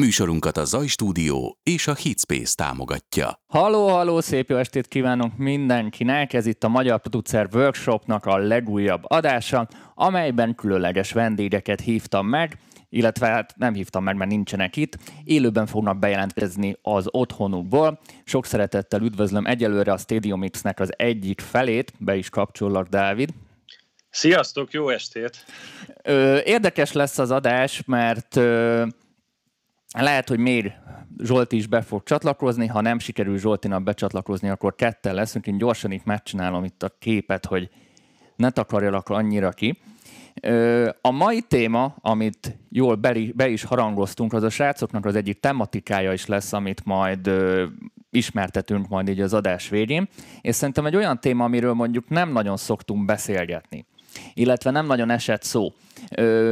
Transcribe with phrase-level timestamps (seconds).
[0.00, 3.40] Műsorunkat a Zaj Stúdió és a Hitspace támogatja.
[3.46, 6.32] Halló, halló, szép jó estét kívánunk mindenkinek!
[6.32, 12.58] Ez itt a Magyar Producer Workshopnak a legújabb adása, amelyben különleges vendégeket hívtam meg,
[12.88, 14.98] illetve hát nem hívtam meg, mert nincsenek itt.
[15.24, 18.00] Élőben fognak bejelentkezni az otthonukból.
[18.24, 23.30] Sok szeretettel üdvözlöm egyelőre a Stadium X-nek az egyik felét, be is kapcsollak, Dávid.
[24.10, 25.44] Sziasztok, jó estét!
[26.02, 28.86] Ö, érdekes lesz az adás, mert ö,
[29.98, 30.72] lehet, hogy még
[31.18, 35.46] Zsolti is be fog csatlakozni, ha nem sikerül Zsoltinak becsatlakozni, akkor ketten leszünk.
[35.46, 37.68] Én gyorsan itt megcsinálom itt a képet, hogy
[38.36, 39.78] ne takarjalak annyira ki.
[41.00, 42.94] A mai téma, amit jól
[43.34, 47.30] be is harangoztunk, az a srácoknak az egyik tematikája is lesz, amit majd
[48.10, 50.08] ismertetünk majd így az adás végén,
[50.40, 53.86] és szerintem egy olyan téma, amiről mondjuk nem nagyon szoktunk beszélgetni
[54.34, 55.72] illetve nem nagyon esett szó.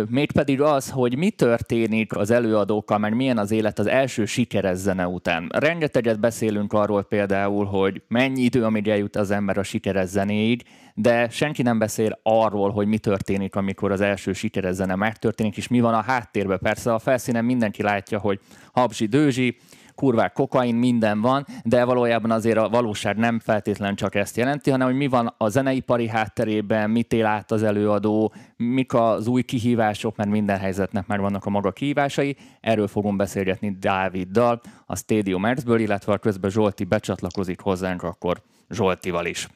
[0.09, 5.07] Mégpedig az, hogy mi történik az előadókkal, meg milyen az élet az első sikeres zene
[5.07, 5.48] után.
[5.55, 10.63] Rengeteget beszélünk arról például, hogy mennyi idő, amíg eljut az ember a sikeres zenéig,
[10.95, 15.68] de senki nem beszél arról, hogy mi történik, amikor az első sikeres zene megtörténik, és
[15.68, 16.59] mi van a háttérben.
[16.59, 18.40] Persze a felszínen mindenki látja, hogy
[18.73, 19.57] habzsi, dőzsi,
[19.99, 24.87] kurvák, kokain, minden van, de valójában azért a valóság nem feltétlen csak ezt jelenti, hanem
[24.87, 30.16] hogy mi van a zeneipari hátterében, mit él át az előadó, mik az új kihívások,
[30.16, 32.37] mert minden helyzetnek már vannak a maga kihívásai.
[32.60, 39.27] Erről fogom beszélgetni Dáviddal, a Stadium Erzből, illetve ha közben Zsolti becsatlakozik hozzánk, akkor Zsoltival
[39.27, 39.49] is.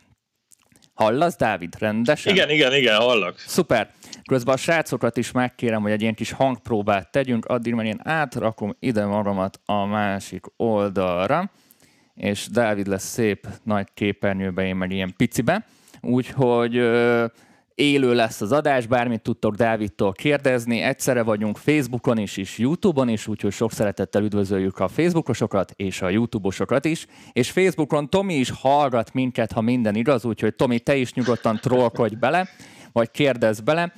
[0.94, 2.34] Hallasz, Dávid, rendesen?
[2.34, 3.38] Igen, igen, igen, hallak.
[3.38, 3.90] Szuper.
[4.28, 8.76] Közben a srácokat is megkérem, hogy egy ilyen kis hangpróbát tegyünk, addig mert én átrakom
[8.80, 11.50] ide magamat a másik oldalra,
[12.14, 15.66] és Dávid lesz szép nagy képernyőbe, én meg ilyen picibe.
[16.00, 16.76] Úgyhogy
[17.74, 20.80] élő lesz az adás, bármit tudtok Dávidtól kérdezni.
[20.80, 26.08] Egyszerre vagyunk Facebookon is, és Youtube-on is, úgyhogy sok szeretettel üdvözöljük a Facebookosokat és a
[26.08, 27.06] Youtube-osokat is.
[27.32, 32.14] És Facebookon Tomi is hallgat minket, ha minden igaz, úgyhogy Tomi, te is nyugodtan trollkodj
[32.14, 32.48] bele
[32.92, 33.92] vagy kérdez bele.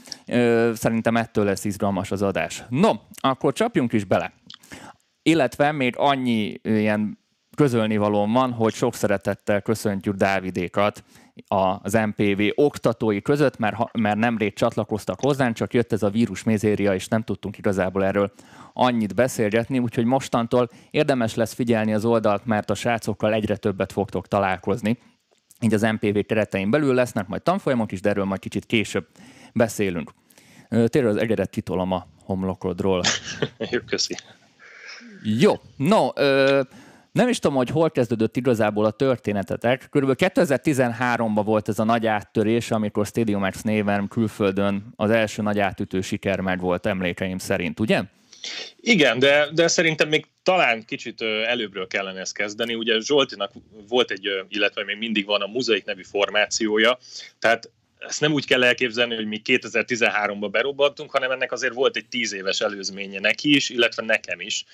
[0.75, 2.65] Szerintem ettől lesz izgalmas az adás.
[2.69, 4.33] No, akkor csapjunk is bele.
[5.23, 7.19] Illetve még annyi ilyen
[7.55, 11.05] közölni való van, hogy sok szeretettel köszöntjük Dávidékat
[11.47, 16.95] az MPV oktatói között, mert, mert nemrég csatlakoztak hozzánk, csak jött ez a vírus mézéria,
[16.95, 18.33] és nem tudtunk igazából erről
[18.73, 24.29] annyit beszélgetni, úgyhogy mostantól érdemes lesz figyelni az oldalt, mert a srácokkal egyre többet fogtok
[24.29, 24.99] találkozni
[25.61, 29.07] így az MPV keretein belül lesznek majd tanfolyamok is, de erről majd kicsit később
[29.53, 30.15] beszélünk.
[30.69, 33.03] Tényleg az egyedet kitolom a homlokodról.
[33.71, 34.17] Jó, köszi.
[35.23, 36.61] Jó, no, ö,
[37.15, 39.87] nem is tudom, hogy hol kezdődött igazából a történetetek.
[39.91, 45.59] Körülbelül 2013-ban volt ez a nagy áttörés, amikor Stadium X néven külföldön az első nagy
[45.59, 48.03] átütő siker meg volt emlékeim szerint, ugye?
[48.81, 52.75] Igen, de, de szerintem még talán kicsit előbbről kellene ezt kezdeni.
[52.75, 53.53] Ugye Zsoltinak
[53.89, 56.99] volt egy, illetve még mindig van a Muzaik nevű formációja,
[57.39, 62.09] tehát ezt nem úgy kell elképzelni, hogy mi 2013-ban berobbantunk, hanem ennek azért volt egy
[62.09, 64.65] tíz éves előzménye neki is, illetve nekem is.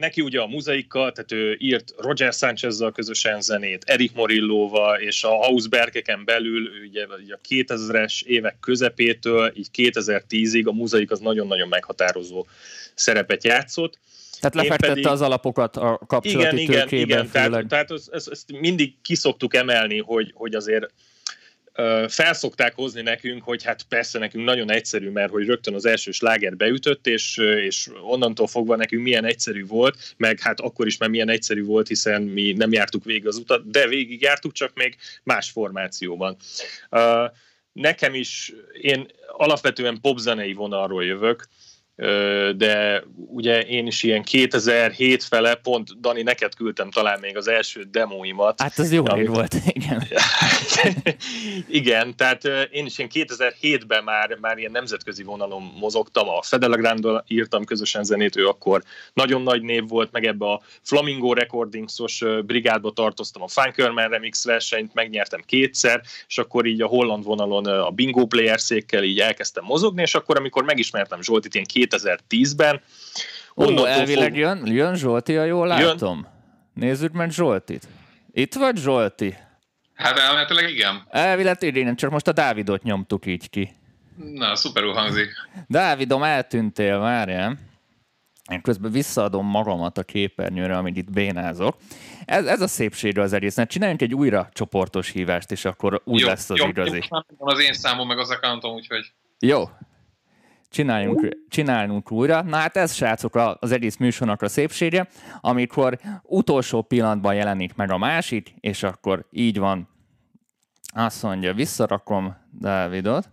[0.00, 5.28] Neki ugye a muzaikkal, tehát ő írt Roger Sánchez-zal közösen zenét, Erik Morillóval, és a
[5.28, 12.46] Hausbergeken belül ugye, ugye a 2000-es évek közepétől, így 2010-ig a muzaik az nagyon-nagyon meghatározó
[12.94, 13.98] szerepet játszott.
[14.40, 18.94] Tehát lefektette pedig, az alapokat a kapcsolati igen, igen, igen, tehát, tehát ezt, ezt mindig
[19.02, 20.92] kiszoktuk emelni, hogy, hogy azért
[22.08, 26.56] felszokták hozni nekünk, hogy hát persze nekünk nagyon egyszerű, mert hogy rögtön az első sláger
[26.56, 31.28] beütött, és, és onnantól fogva nekünk milyen egyszerű volt, meg hát akkor is már milyen
[31.28, 35.50] egyszerű volt, hiszen mi nem jártuk végig az utat, de végig jártuk, csak még más
[35.50, 36.36] formációban.
[37.72, 41.48] Nekem is, én alapvetően popzenei vonalról jövök,
[42.56, 47.82] de ugye én is ilyen 2007 fele, pont Dani, neked küldtem talán még az első
[47.90, 48.60] demóimat.
[48.60, 49.26] Hát az jó ami...
[49.26, 50.02] volt, igen.
[51.80, 57.64] igen, tehát én is ilyen 2007-ben már, már ilyen nemzetközi vonalon mozogtam, a Fedelagrandal írtam
[57.64, 58.82] közösen zenét, ő akkor
[59.12, 64.94] nagyon nagy név volt, meg ebbe a Flamingo Recordingsos brigádba tartoztam, a Funkerman Remix versenyt
[64.94, 70.02] megnyertem kétszer, és akkor így a holland vonalon a Bingo Player székkel így elkezdtem mozogni,
[70.02, 72.80] és akkor amikor megismertem Zsoltit ilyen 2010-ben.
[73.56, 74.38] Ó, elvileg fog...
[74.38, 76.18] jön, jön Zsolti, ha jól látom.
[76.18, 76.28] Jön.
[76.74, 77.88] Nézzük meg Zsoltit.
[78.32, 79.36] Itt vagy Zsolti?
[79.94, 81.02] Hát elméletileg igen.
[81.08, 83.72] Elvileg igen, csak most a Dávidot nyomtuk így ki.
[84.16, 85.28] Na, szuperül hangzik.
[85.66, 87.58] Dávidom, eltűntél, várjál.
[88.50, 91.76] Én közben visszaadom magamat a képernyőre, amit itt bénázok.
[92.24, 93.68] Ez, ez a szépsége az egésznek.
[93.68, 97.02] Csináljunk egy újra csoportos hívást, és akkor úgy jó, lesz az jó, igazi.
[97.38, 99.12] Jó, az én számom, meg az accountom, úgyhogy...
[99.38, 99.64] Jó,
[100.70, 102.42] csináljunk, csinálnunk újra.
[102.42, 105.08] Na hát ez srácok az egész műsornak a szépsége,
[105.40, 109.88] amikor utolsó pillanatban jelenik meg a másik, és akkor így van.
[110.94, 113.28] Azt mondja, visszarakom Dávidot.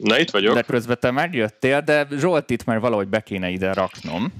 [0.00, 0.54] Na itt vagyok.
[0.54, 4.32] De közben te megjöttél, de Zsoltit már valahogy be kéne ide raknom.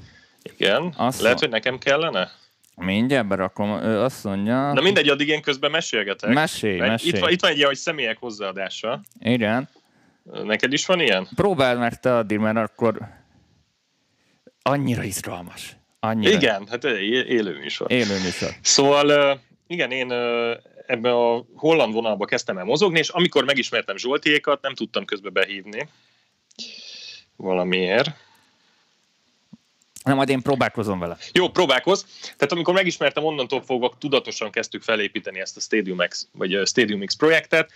[0.43, 2.31] Igen, azt lehet, hogy nekem kellene?
[2.77, 4.73] Mindjárt berakom, ő azt mondja...
[4.73, 6.33] Na mindegy, addig én közben mesélgetek.
[6.33, 7.13] Mesélj, mesélj.
[7.13, 9.01] Itt van, itt van egy ilyen, hogy személyek hozzáadása.
[9.21, 9.69] Igen.
[10.23, 11.29] Neked is van ilyen?
[11.35, 13.09] Próbáld meg te addig, mert akkor
[14.63, 15.77] annyira izgalmas.
[16.01, 16.33] Annyira.
[16.33, 17.91] Igen, hát élő műsor.
[17.91, 18.51] Élő műsor.
[18.61, 20.13] Szóval igen, én
[20.87, 25.89] ebbe a holland vonalba kezdtem el mozogni, és amikor megismertem Zsoltiékat, nem tudtam közbe behívni
[27.37, 28.11] valamiért.
[30.05, 31.17] Nem, majd én próbálkozom vele.
[31.33, 32.07] Jó, próbálkoz.
[32.23, 37.05] Tehát amikor megismertem, onnantól fogva tudatosan kezdtük felépíteni ezt a Stadium X, vagy a Stadium
[37.05, 37.71] X projektet,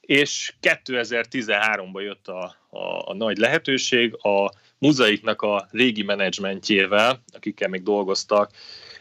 [0.00, 7.82] és 2013-ban jött a, a, a nagy lehetőség a muzaiknak a régi menedzsmentjével, akikkel még
[7.82, 8.50] dolgoztak.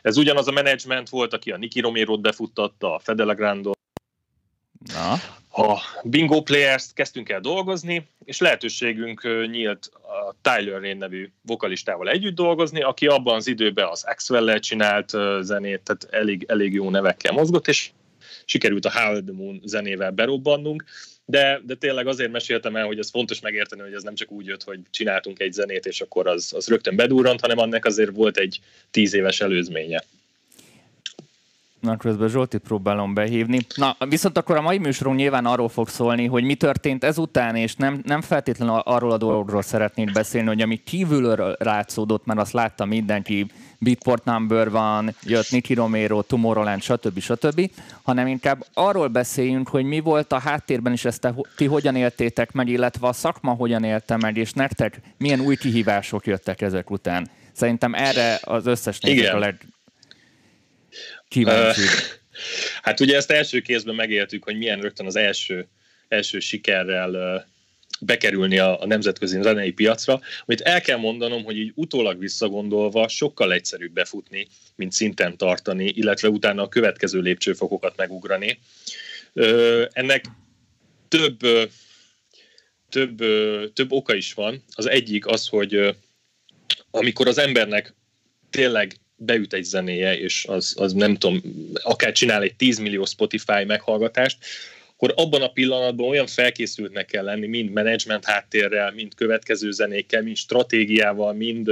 [0.02, 3.78] Ez ugyanaz a menedzsment volt, aki a Niki Romero-t befuttatta, a Fedele Grandot,
[4.94, 5.14] Na.
[5.64, 12.36] a Bingo Players-t kezdtünk el dolgozni, és lehetőségünk nyílt a Tyler Rain nevű vokalistával együtt
[12.36, 15.10] dolgozni, aki abban az időben az Axwell-lel csinált
[15.42, 17.90] zenét, tehát elég, elég jó nevekkel mozgott, és
[18.46, 20.84] sikerült a Howard the Moon zenével berobbannunk,
[21.26, 24.46] de, de tényleg azért meséltem el, hogy ez fontos megérteni, hogy ez nem csak úgy
[24.46, 28.38] jött, hogy csináltunk egy zenét, és akkor az, az rögtön bedurrant, hanem annak azért volt
[28.38, 28.60] egy
[28.92, 30.04] tíz éves előzménye.
[31.80, 33.60] Na, közben Zsoltit próbálom behívni.
[33.76, 37.76] Na, viszont akkor a mai műsorunk nyilván arról fog szólni, hogy mi történt ezután, és
[37.76, 42.86] nem, nem feltétlenül arról a dologról szeretnék beszélni, hogy ami kívülről rátszódott, mert azt látta
[42.86, 43.46] mindenki,
[43.80, 47.20] Beatport Number van, jött Nicky Romero, Tomorrowland, stb.
[47.20, 47.72] stb.,
[48.02, 52.52] hanem inkább arról beszéljünk, hogy mi volt a háttérben, és ezt te, ti hogyan éltétek
[52.52, 57.30] meg, illetve a szakma hogyan élte meg, és nektek milyen új kihívások jöttek ezek után.
[57.52, 59.66] Szerintem erre az összes nézők a leg,
[61.28, 61.82] kíváncsi.
[62.82, 65.68] Hát ugye ezt első kézben megéltük, hogy milyen rögtön az első,
[66.08, 67.46] első sikerrel
[68.00, 73.54] bekerülni a, a nemzetközi zenei piacra, amit el kell mondanom, hogy így utólag visszagondolva sokkal
[73.54, 78.60] egyszerűbb befutni, mint szinten tartani, illetve utána a következő lépcsőfokokat megugrani.
[79.92, 80.26] Ennek
[81.08, 81.40] több,
[82.90, 83.18] több,
[83.74, 84.64] több oka is van.
[84.72, 85.96] Az egyik az, hogy
[86.92, 87.94] amikor az embernek
[88.50, 91.42] tényleg beüt egy zenéje, és az, az nem tudom,
[91.74, 94.38] akár csinál egy 10 millió Spotify meghallgatást,
[95.02, 100.36] akkor abban a pillanatban olyan felkészültnek kell lenni, mind menedzsment háttérrel, mind következő zenékkel, mind
[100.36, 101.72] stratégiával, mind,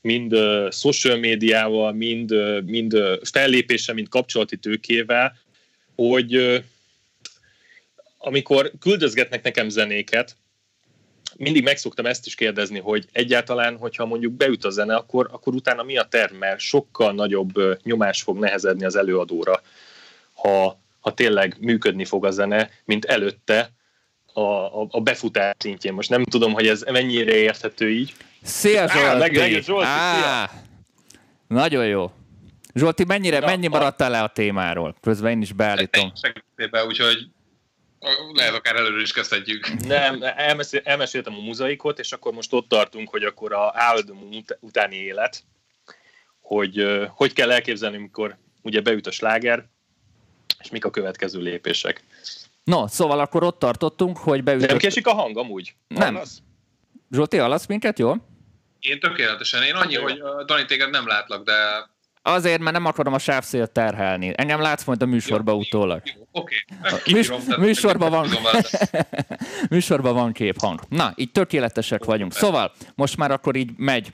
[0.00, 0.36] mind
[0.70, 5.36] social médiával, mind, mind fellépéssel, mind kapcsolati tőkével,
[5.94, 6.62] hogy
[8.18, 10.36] amikor küldözgetnek nekem zenéket,
[11.36, 15.82] mindig megszoktam ezt is kérdezni, hogy egyáltalán, hogyha mondjuk beüt a zene, akkor, akkor utána
[15.82, 19.62] mi a terv, sokkal nagyobb nyomás fog nehezedni az előadóra,
[20.32, 23.70] ha, ha tényleg működni fog a zene, mint előtte
[24.32, 25.92] a, a, a befutás szintjén.
[25.92, 28.14] Most nem tudom, hogy ez mennyire érthető így.
[28.42, 29.06] Szia Zsolti!
[29.06, 30.50] Á, meg, meg, Zsolti Á,
[31.48, 32.12] Nagyon jó.
[32.74, 34.94] Zsolti, mennyire, Na, mennyi maradtál le a témáról?
[35.00, 36.12] Közben én is beállítom.
[36.86, 37.28] Úgyhogy
[38.32, 39.84] lehet akár előre is kezdhetjük.
[39.86, 44.28] Nem, elmesél, elmeséltem a muzaikot, és akkor most ott tartunk, hogy akkor a áldom
[44.60, 45.44] utáni élet,
[46.40, 49.68] hogy hogy kell elképzelni, amikor ugye beüt a sláger,
[50.60, 52.04] és mik a következő lépések.
[52.64, 54.68] No, szóval akkor ott tartottunk, hogy beütött...
[54.68, 55.74] Nem késik a hang amúgy?
[55.88, 56.14] Nem.
[56.14, 56.42] Hallasz?
[57.10, 58.14] Zsolti, hallasz minket, jó?
[58.80, 59.62] Én tökéletesen.
[59.62, 61.90] Én annyi, hogy Dani téged nem látlak, de
[62.24, 64.32] Azért, mert nem akarom a sávszélt terhelni.
[64.34, 66.02] Engem látsz majd a műsorba utólag.
[66.32, 66.64] Oké.
[66.82, 67.64] Okay.
[67.64, 68.28] műsorban van,
[69.70, 70.80] műsorban van kép, hang.
[70.88, 72.32] Na, így tökéletesek vagyunk.
[72.32, 74.12] Szóval, most már akkor így megy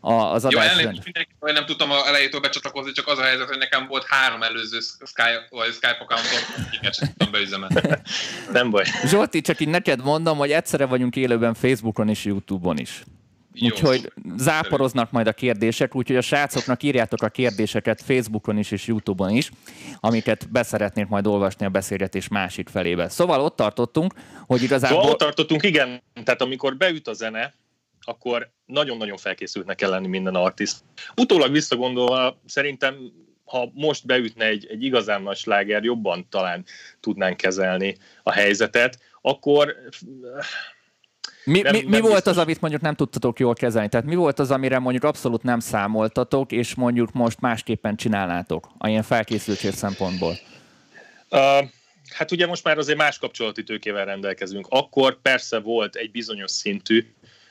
[0.00, 0.78] az adás.
[0.78, 4.04] Jó, mindenki, hogy nem tudtam a elejétől becsatlakozni, csak az a helyzet, hogy nekem volt
[4.08, 7.74] három előző Skype, vagy Skype accountom, akiket sem tudtam beüzemelni.
[8.52, 8.84] Nem baj.
[9.04, 13.02] Zsolti, csak így neked mondom, hogy egyszerre vagyunk élőben Facebookon és Youtube-on is.
[13.62, 19.30] Úgyhogy záporoznak majd a kérdések, úgyhogy a srácoknak írjátok a kérdéseket Facebookon is és Youtube-on
[19.30, 19.50] is,
[20.00, 23.08] amiket beszeretnék majd olvasni a beszélgetés másik felébe.
[23.08, 24.14] Szóval ott tartottunk,
[24.46, 24.96] hogy igazából...
[24.96, 26.02] Szóval ott tartottunk, igen.
[26.24, 27.54] Tehát amikor beüt a zene,
[28.00, 30.76] akkor nagyon-nagyon felkészültnek kell lenni minden artist.
[31.16, 33.12] Utólag visszagondolva szerintem
[33.44, 36.64] ha most beütne egy, egy igazán nagy sláger, jobban talán
[37.00, 39.74] tudnánk kezelni a helyzetet, akkor
[41.44, 42.32] mi, nem, mi, mi nem volt biztos.
[42.32, 43.88] az, amit mondjuk nem tudtatok jól kezelni?
[43.88, 48.88] Tehát mi volt az, amire mondjuk abszolút nem számoltatok, és mondjuk most másképpen csinálnátok, a
[48.88, 50.38] ilyen felkészültség szempontból?
[51.30, 51.68] Uh,
[52.14, 54.66] hát ugye most már azért más kapcsolati tőkével rendelkezünk.
[54.68, 57.06] Akkor persze volt egy bizonyos szintű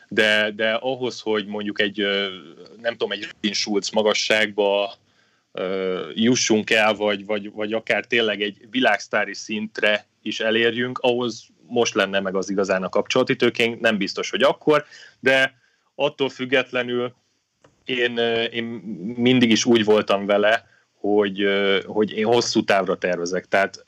[0.09, 2.05] de, de ahhoz, hogy mondjuk egy,
[2.81, 4.93] nem tudom, egy Robin Schulz magasságba
[6.13, 12.19] jussunk el, vagy, vagy, vagy akár tényleg egy világsztári szintre is elérjünk, ahhoz most lenne
[12.19, 14.85] meg az igazán a kapcsolati tőkénk, nem biztos, hogy akkor,
[15.19, 15.53] de
[15.95, 17.13] attól függetlenül
[17.85, 18.17] én,
[18.51, 18.63] én
[19.15, 21.45] mindig is úgy voltam vele, hogy,
[21.85, 23.45] hogy én hosszú távra tervezek.
[23.45, 23.85] Tehát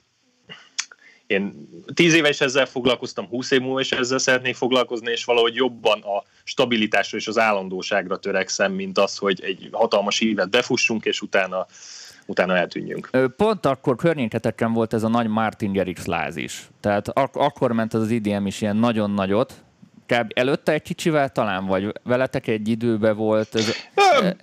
[1.32, 5.56] én tíz éve is ezzel foglalkoztam, húsz év múlva is ezzel szeretnék foglalkozni, és valahogy
[5.56, 11.22] jobban a stabilitásra és az állandóságra törekszem, mint az, hogy egy hatalmas évet befussunk, és
[11.22, 11.66] utána
[12.26, 13.10] utána eltűnjünk.
[13.38, 16.70] Pont akkor környéketekben volt ez a nagy Martin Gerix láz is.
[16.80, 19.54] Tehát ak- akkor ment az IDM is ilyen nagyon nagyot,
[20.06, 20.32] kb.
[20.36, 23.56] előtte egy kicsivel talán, vagy veletek egy időbe volt?
[23.56, 23.76] Ez...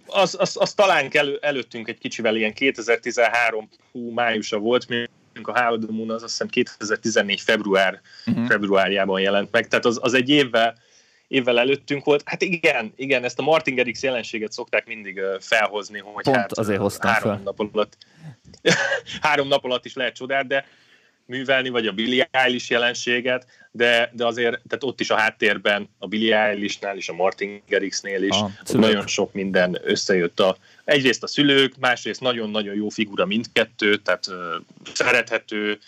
[0.06, 5.04] Az, az, az talán elő, előttünk egy kicsivel, ilyen 2013 hú, májusa volt, mi
[5.46, 8.46] a Howard the Moon az azt hiszem 2014 február, uh-huh.
[8.46, 10.74] februárjában jelent meg, tehát az, az egy évvel,
[11.28, 12.22] évvel előttünk volt.
[12.24, 16.80] Hát igen, igen, ezt a Martin Garrix jelenséget szokták mindig felhozni, hogy Pont hát azért
[16.80, 17.40] hoztam három fel.
[17.44, 17.96] nap alatt
[19.22, 20.66] három nap alatt is lehet csodát, de
[21.28, 26.06] művelni, vagy a Billie Eilish jelenséget, de, de azért tehát ott is a háttérben a
[26.06, 30.40] Billie Eilishnál és a Martin Garrixnél is Ah, nagyon sok minden összejött.
[30.40, 34.34] A, egyrészt a szülők, másrészt nagyon-nagyon jó figura mindkettő, tehát uh,
[34.92, 35.78] szerethető,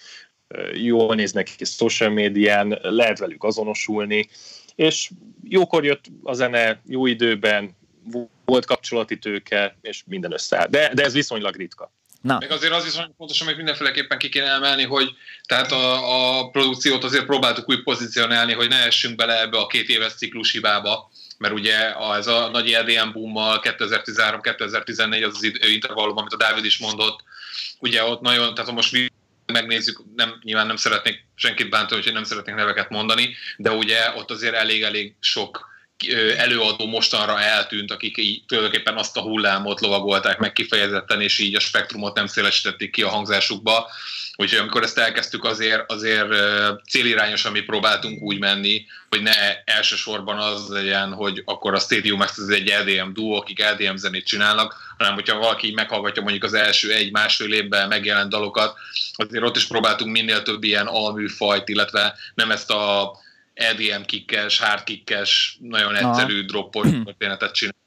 [0.49, 4.29] uh, jól néznek ki social médián, lehet velük azonosulni,
[4.75, 5.11] és
[5.49, 7.77] jókor jött a zene, jó időben,
[8.45, 10.67] volt kapcsolati tőke, és minden összeáll.
[10.67, 11.93] De, de ez viszonylag ritka.
[12.21, 12.39] Na.
[12.39, 15.15] Meg azért az is nagyon fontos, amit mindenféleképpen ki kéne emelni, hogy
[15.47, 19.89] tehát a, a produkciót azért próbáltuk úgy pozícionálni, hogy ne essünk bele ebbe a két
[19.89, 26.33] éves ciklus hibába, mert ugye ez a nagy EDM boommal 2013-2014 az az intervallum, amit
[26.33, 27.25] a Dávid is mondott,
[27.79, 29.13] ugye ott nagyon, tehát most
[29.53, 34.31] megnézzük, nem, nyilván nem szeretnék senkit bántani, hogy nem szeretnék neveket mondani, de ugye ott
[34.31, 35.70] azért elég-elég sok
[36.37, 41.61] előadó mostanra eltűnt, akik így tulajdonképpen azt a hullámot lovagolták meg kifejezetten, és így a
[41.61, 43.91] spektrumot nem szélesítették ki a hangzásukba.
[44.37, 46.29] Úgyhogy amikor ezt elkezdtük, azért, azért
[46.89, 52.39] célirányosan mi próbáltunk úgy menni, hogy ne elsősorban az legyen, hogy akkor a Stadium Max
[52.39, 56.93] ez egy LDM duo, akik LDM zenét csinálnak, hanem hogyha valaki meghallgatja mondjuk az első
[56.93, 58.79] egy-másfél évben megjelent dalokat,
[59.13, 63.13] azért ott is próbáltunk minél több ilyen alműfajt, illetve nem ezt a
[63.55, 67.79] EDM kikkes, hard kikkes, nagyon egyszerű droppos történetet csinálni.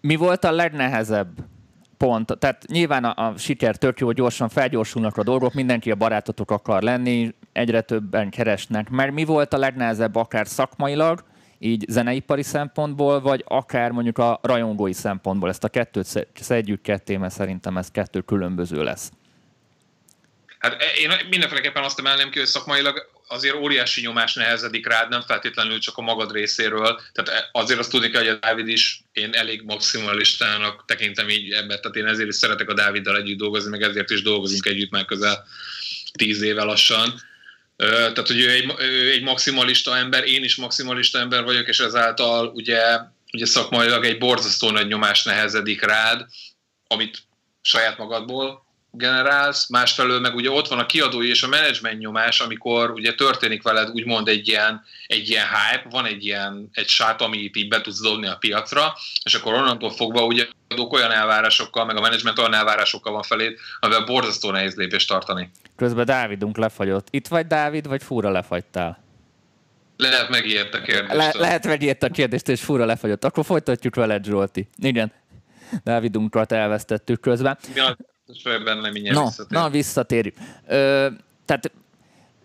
[0.00, 1.28] Mi volt a legnehezebb
[1.96, 2.38] pont?
[2.38, 6.82] Tehát nyilván a, a siker tök jó, gyorsan felgyorsulnak a dolgok, mindenki a barátotok akar
[6.82, 8.88] lenni, egyre többen keresnek.
[8.88, 11.24] Mert mi volt a legnehezebb akár szakmailag,
[11.58, 15.48] így zeneipari szempontból, vagy akár mondjuk a rajongói szempontból.
[15.48, 19.10] Ezt a kettőt szedjük ketté, mert szerintem ez kettő különböző lesz.
[20.58, 25.78] Hát én mindenféleképpen azt emelném ki, hogy szakmailag azért óriási nyomás nehezedik rád, nem feltétlenül
[25.78, 27.00] csak a magad részéről.
[27.12, 31.78] Tehát azért azt tudni kell, hogy a Dávid is, én elég maximalistának tekintem így ebbe,
[31.78, 35.04] tehát én ezért is szeretek a Dáviddal együtt dolgozni, meg ezért is dolgozunk együtt már
[35.04, 35.46] közel
[36.12, 37.20] tíz éve lassan.
[37.76, 42.46] Tehát, hogy ő egy, ő egy maximalista ember, én is maximalista ember vagyok, és ezáltal
[42.46, 42.98] ugye,
[43.32, 46.26] ugye szakmailag egy borzasztó nagy nyomás nehezedik rád,
[46.86, 47.18] amit
[47.62, 52.90] saját magadból generálsz, másfelől meg ugye ott van a kiadói és a menedzsment nyomás, amikor
[52.90, 57.56] ugye történik veled úgymond egy ilyen, egy ilyen hype, van egy ilyen egy sát, amit
[57.56, 58.94] így be tudsz dobni a piacra,
[59.24, 63.60] és akkor onnantól fogva ugye adók olyan elvárásokkal, meg a menedzsment olyan elvárásokkal van felét,
[63.80, 65.50] amivel borzasztó nehéz lépést tartani.
[65.76, 67.06] Közben Dávidunk lefagyott.
[67.10, 69.02] Itt vagy Dávid, vagy fúra lefagytál?
[69.96, 71.14] Lehet megijedt a kérdést.
[71.14, 73.24] Le- lehet megijedt a kérdést, és fúra lefagyott.
[73.24, 74.68] Akkor folytatjuk veled, Zsolti.
[74.76, 75.12] Igen.
[75.84, 77.58] Dávidunkat elvesztettük közben.
[77.74, 77.96] Ja,
[78.64, 80.34] benne no, na, visszatérjük.
[80.66, 81.08] Ö,
[81.44, 81.72] tehát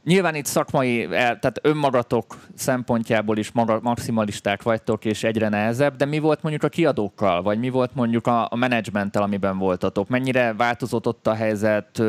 [0.06, 6.06] nyilván itt szakmai, el, tehát önmagatok szempontjából is maga, maximalisták vagytok, és egyre nehezebb, de
[6.06, 10.08] mi volt mondjuk a kiadókkal, vagy mi volt mondjuk a, a menedzsmenttel, amiben voltatok?
[10.10, 12.00] Mennyire változott ott a helyzet,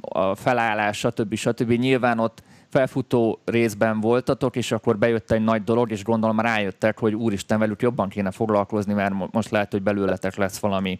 [0.00, 1.34] a felállás, stb.
[1.34, 1.70] stb.
[1.70, 7.14] Nyilván ott felfutó részben voltatok, és akkor bejött egy nagy dolog, és gondolom rájöttek, hogy
[7.14, 10.98] úristen, velük jobban kéne foglalkozni, mert most lehet, hogy belőletek lesz valami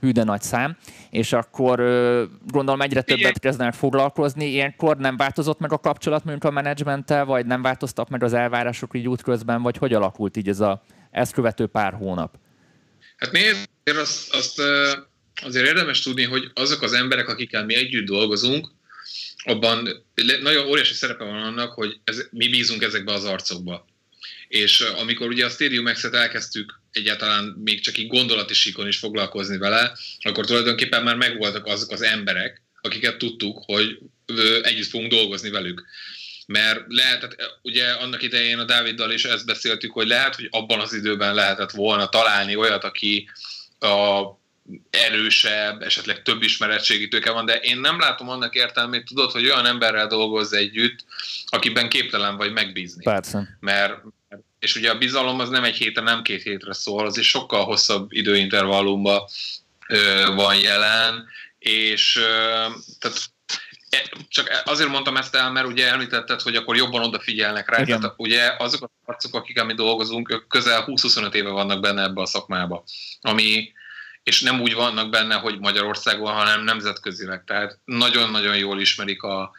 [0.00, 0.76] hű de nagy szám,
[1.10, 1.76] és akkor
[2.46, 4.46] gondolom egyre többet kezdenek foglalkozni.
[4.46, 8.90] Ilyenkor nem változott meg a kapcsolat mondjuk a menedzsmenttel, vagy nem változtak meg az elvárások
[8.94, 12.38] így útközben, vagy hogy alakult így ez a ezt követő pár hónap?
[13.16, 14.62] Hát nézd, azt, azt
[15.42, 18.68] azért érdemes tudni, hogy azok az emberek, akikkel mi együtt dolgozunk,
[19.44, 19.88] abban
[20.42, 23.86] nagyon óriási szerepe van annak, hogy ez, mi bízunk ezekbe az arcokba.
[24.48, 29.58] És amikor ugye a Stadium X-et elkezdtük egyáltalán még csak így gondolati síkon is foglalkozni
[29.58, 33.98] vele, akkor tulajdonképpen már megvoltak azok az emberek, akiket tudtuk, hogy
[34.62, 35.84] együtt fogunk dolgozni velük.
[36.50, 40.92] mert lehetett, ugye annak idején a Dáviddal is ezt beszéltük, hogy lehet, hogy abban az
[40.92, 43.28] időben lehetett volna találni olyat, aki
[43.78, 44.22] a
[44.90, 49.66] erősebb, esetleg több ismeretségi tőke van, de én nem látom annak értelmét, tudod, hogy olyan
[49.66, 51.04] emberrel dolgozz együtt,
[51.46, 53.02] akiben képtelen vagy megbízni.
[53.02, 53.56] Persze.
[53.60, 53.94] Mert,
[54.60, 57.64] és ugye a bizalom az nem egy hétre, nem két hétre szól, az is sokkal
[57.64, 59.22] hosszabb időintervallumban
[60.34, 62.12] van jelen, és
[62.98, 63.18] tehát
[63.90, 67.82] e, csak azért mondtam ezt el, mert ugye említetted, hogy akkor jobban odafigyelnek rá.
[67.82, 68.00] Igen.
[68.00, 72.20] Tehát ugye azok a arcok, akik mi dolgozunk, ők közel 20-25 éve vannak benne ebbe
[72.20, 72.84] a szakmába,
[73.20, 73.72] ami,
[74.22, 77.44] és nem úgy vannak benne, hogy Magyarországon, hanem nemzetközileg.
[77.44, 79.50] Tehát nagyon-nagyon jól ismerik a,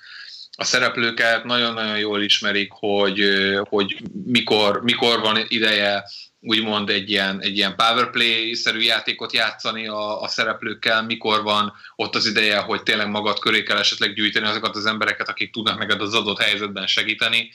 [0.57, 3.23] a szereplőket, nagyon-nagyon jól ismerik, hogy,
[3.69, 6.03] hogy mikor, mikor van ideje
[6.41, 12.25] úgymond egy ilyen, egy ilyen powerplay-szerű játékot játszani a, a szereplőkkel, mikor van ott az
[12.25, 16.13] ideje, hogy tényleg magad köré kell esetleg gyűjteni azokat az embereket, akik tudnak neked az
[16.13, 17.51] adott helyzetben segíteni.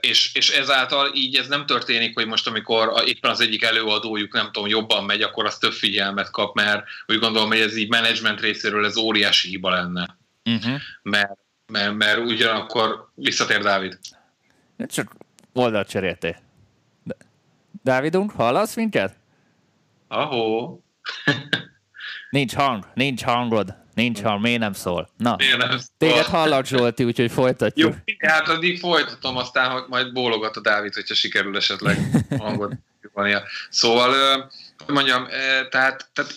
[0.00, 4.50] És, és ezáltal így ez nem történik, hogy most amikor éppen az egyik előadójuk nem
[4.52, 8.40] tudom, jobban megy, akkor az több figyelmet kap, mert úgy gondolom, hogy ez így management
[8.40, 10.18] részéről ez óriási hiba lenne.
[10.46, 10.80] Uh-huh.
[11.02, 13.98] Mert, mert, mert ugyanakkor visszatér Dávid.
[14.86, 15.16] Csak
[15.52, 16.36] oldalt cseréltél.
[17.82, 19.16] Dávidunk, hallasz minket?
[20.08, 20.80] Ahó.
[22.30, 25.10] nincs hang, nincs hangod, nincs hang, miért nem szól?
[25.16, 25.94] Na, miért nem szól?
[25.98, 27.94] téged hallak Zsolti, úgyhogy folytatjuk.
[28.04, 31.98] Jó, hát addig folytatom, aztán hogy majd bólogat a Dávid, hogyha sikerül esetleg
[32.38, 32.72] hangot
[33.70, 34.12] Szóval,
[34.84, 35.26] hogy mondjam,
[35.70, 36.34] tehát, tehát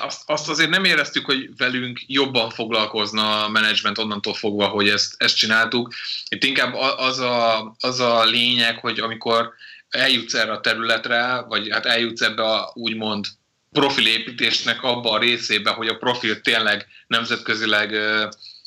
[0.00, 5.14] azt, azt azért nem éreztük, hogy velünk jobban foglalkozna a menedzsment onnantól fogva, hogy ezt,
[5.18, 5.94] ezt csináltuk.
[6.28, 9.52] Itt inkább az a, az a lényeg, hogy amikor
[9.88, 13.26] eljutsz erre a területre, vagy hát eljutsz ebbe a úgymond
[13.72, 17.94] profilépítésnek abba a részébe, hogy a profil tényleg nemzetközileg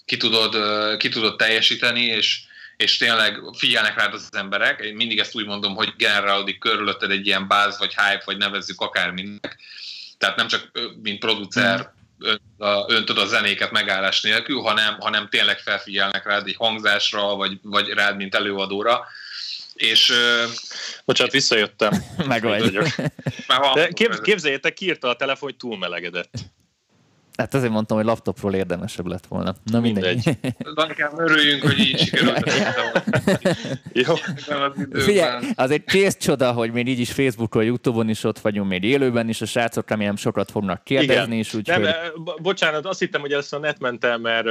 [0.06, 0.58] ki tudod,
[0.98, 2.42] ki tudod teljesíteni, és,
[2.84, 4.80] és tényleg figyelnek rád az emberek.
[4.80, 8.82] Én mindig ezt úgy mondom, hogy generálódik körülötted egy ilyen báz, vagy hype, vagy nevezzük
[8.82, 9.58] akárminek.
[10.18, 10.72] Tehát nem csak
[11.02, 11.94] mint producer
[12.88, 18.16] öntöd a zenéket megállás nélkül, hanem, hanem tényleg felfigyelnek rád egy hangzásra, vagy, vagy rád,
[18.16, 19.08] mint előadóra
[19.74, 20.14] és...
[21.06, 22.04] Bocsánat, visszajöttem.
[22.28, 22.80] Meg vagy.
[23.94, 26.34] Kép, képzeljétek, kiírta a telefon, hogy túlmelegedett.
[27.40, 29.56] Hát azért mondtam, hogy laptopról érdemesebb lett volna.
[29.64, 30.26] Na mindegy.
[30.26, 30.56] mindegy.
[30.74, 32.52] Danikám, örüljünk, hogy így sikerült.
[34.06, 34.16] Jó.
[34.92, 39.30] Figyelj, azért kész csoda, hogy még így is Facebookon, Youtube-on is ott vagyunk, még élőben
[39.30, 41.24] is, a srácok remélem sokat fognak kérdezni.
[41.24, 41.32] Igen.
[41.32, 41.94] És úgy, Nem, hogy...
[42.42, 44.48] bocsánat, azt hittem, hogy ezt a netmentem, mert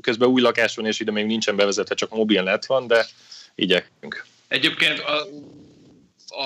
[0.00, 3.06] közben új lakáson, és ide még nincsen bevezetve, csak mobil net van, de
[3.54, 4.24] igyekünk.
[4.48, 5.26] Egyébként, a,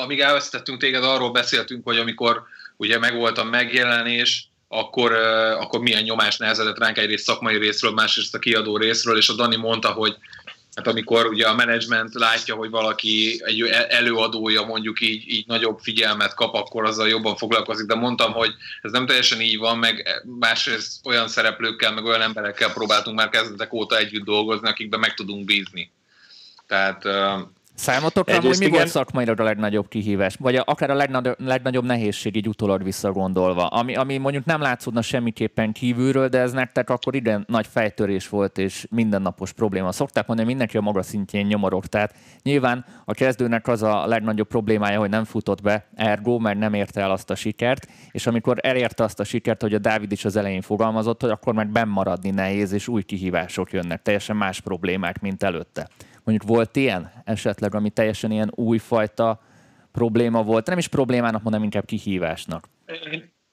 [0.02, 2.42] amíg elveszítettünk téged, arról beszéltünk, hogy amikor
[2.76, 5.12] ugye megvolt a megjelenés, akkor,
[5.60, 9.56] akkor milyen nyomás nehezedett ránk egyrészt szakmai részről, másrészt a kiadó részről, és a Dani
[9.56, 10.16] mondta, hogy
[10.74, 16.34] hát amikor ugye a menedzsment látja, hogy valaki egy előadója mondjuk így, így nagyobb figyelmet
[16.34, 21.06] kap, akkor azzal jobban foglalkozik, de mondtam, hogy ez nem teljesen így van, meg másrészt
[21.06, 25.92] olyan szereplőkkel, meg olyan emberekkel próbáltunk már kezdetek óta együtt dolgozni, akikben meg tudunk bízni.
[26.66, 27.04] Tehát
[27.80, 28.70] Számotokra hogy mi igen.
[28.70, 30.36] volt szakmailag a legnagyobb kihívás?
[30.38, 33.66] Vagy akár a legnagyobb, legnagyobb nehézség így utólag visszagondolva?
[33.66, 38.58] Ami, ami mondjuk nem látszódna semmiképpen kívülről, de ez nektek akkor ide nagy fejtörés volt
[38.58, 39.92] és mindennapos probléma.
[39.92, 41.86] Szokták mondani, mindenki a maga szintjén nyomorog.
[41.86, 46.74] Tehát nyilván a kezdőnek az a legnagyobb problémája, hogy nem futott be ergo, mert nem
[46.74, 50.24] érte el azt a sikert, és amikor elérte azt a sikert, hogy a Dávid is
[50.24, 55.20] az elején fogalmazott, hogy akkor meg bennmaradni nehéz, és új kihívások jönnek, teljesen más problémák,
[55.20, 55.88] mint előtte.
[56.30, 59.42] Mondjuk volt ilyen esetleg, ami teljesen ilyen újfajta
[59.92, 60.66] probléma volt?
[60.66, 62.68] Nem is problémának mondom, inkább kihívásnak.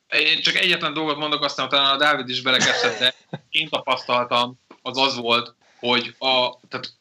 [0.08, 3.13] Én csak egyetlen dolgot mondok, aztán utána a Dávid is belekezdett, de
[3.50, 6.94] én tapasztaltam, az az volt, hogy a, tehát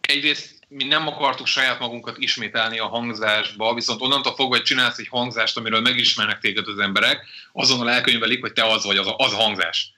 [0.00, 5.08] egyrészt mi nem akartuk saját magunkat ismételni a hangzásba, viszont onnantól fogva, hogy csinálsz egy
[5.08, 9.32] hangzást, amiről megismernek téged az emberek, azonnal elkönyvelik, hogy te az vagy, az a, az
[9.32, 9.92] a hangzás.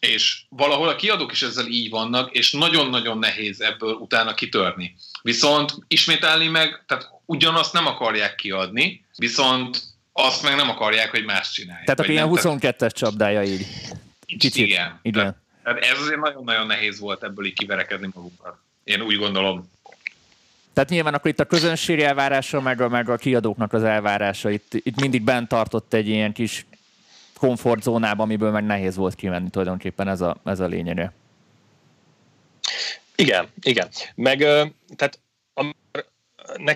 [0.00, 4.96] És valahol a kiadók is ezzel így vannak, és nagyon-nagyon nehéz ebből utána kitörni.
[5.22, 9.82] Viszont ismételni meg, tehát ugyanazt nem akarják kiadni, viszont
[10.12, 11.84] azt meg nem akarják, hogy más csinálják.
[11.84, 13.66] Tehát a ilyen 22-es csapdája így.
[14.26, 14.66] Kicsit.
[14.66, 14.98] Igen.
[15.02, 15.36] Igen.
[15.62, 18.56] Tehát, ez azért nagyon-nagyon nehéz volt ebből így kiverekedni magunkat.
[18.84, 19.70] Én úgy gondolom.
[20.72, 24.74] Tehát nyilván akkor itt a közönség elvárása, meg a, meg a kiadóknak az elvárása, itt,
[24.74, 26.66] itt mindig bent tartott egy ilyen kis
[27.40, 31.12] komfortzónába, amiből meg nehéz volt kimenni tulajdonképpen ez a, ez a lényege.
[33.14, 33.88] Igen, igen.
[34.14, 34.38] Meg
[34.96, 35.20] tehát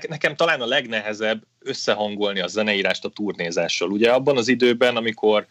[0.08, 3.90] nekem talán a legnehezebb összehangolni a zeneírást a turnézással.
[3.90, 5.46] Ugye abban az időben, amikor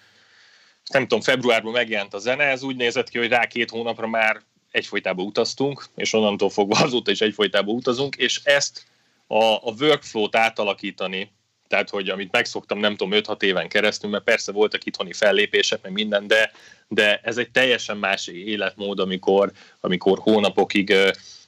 [0.91, 4.41] nem tudom, februárban megjelent a zene, ez úgy nézett ki, hogy rá két hónapra már
[4.71, 8.85] egyfolytában utaztunk, és onnantól fogva azóta is egyfolytában utazunk, és ezt
[9.27, 11.31] a, a workflow-t átalakítani,
[11.67, 15.91] tehát hogy amit megszoktam, nem tudom, 5-6 éven keresztül, mert persze voltak itthoni fellépések, meg
[15.91, 16.51] minden, de,
[16.87, 20.95] de ez egy teljesen más életmód, amikor, amikor hónapokig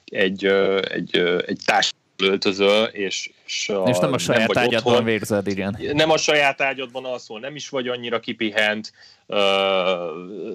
[0.04, 0.46] egy,
[0.80, 5.46] egy, egy társ öltözöl, és, és, a, és nem a saját nem ágyadban otthon, vérzed,
[5.46, 5.78] igen.
[5.92, 8.92] Nem a saját ágyadban alszol, nem is vagy annyira kipihent,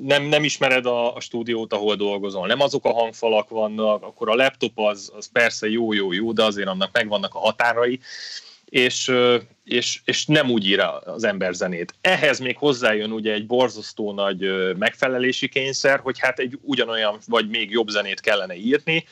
[0.01, 4.35] nem, nem ismered a, a stúdiót, ahol dolgozol, nem azok a hangfalak vannak, akkor a
[4.35, 7.99] laptop az, az persze jó, jó, jó, de azért annak megvannak a határai,
[8.71, 9.11] és,
[9.63, 11.93] és, és nem úgy ír az ember zenét.
[12.01, 14.45] Ehhez még hozzájön ugye egy borzasztó nagy
[14.77, 19.05] megfelelési kényszer, hogy hát egy ugyanolyan vagy még jobb zenét kellene írni,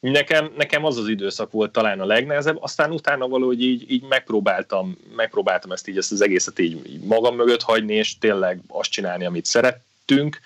[0.00, 4.98] Nekem, nekem az az időszak volt talán a legnehezebb, aztán utána valahogy így, így megpróbáltam,
[5.16, 9.24] megpróbáltam ezt így, ezt az egészet így, így magam mögött hagyni, és tényleg azt csinálni,
[9.24, 10.40] amit szerettünk,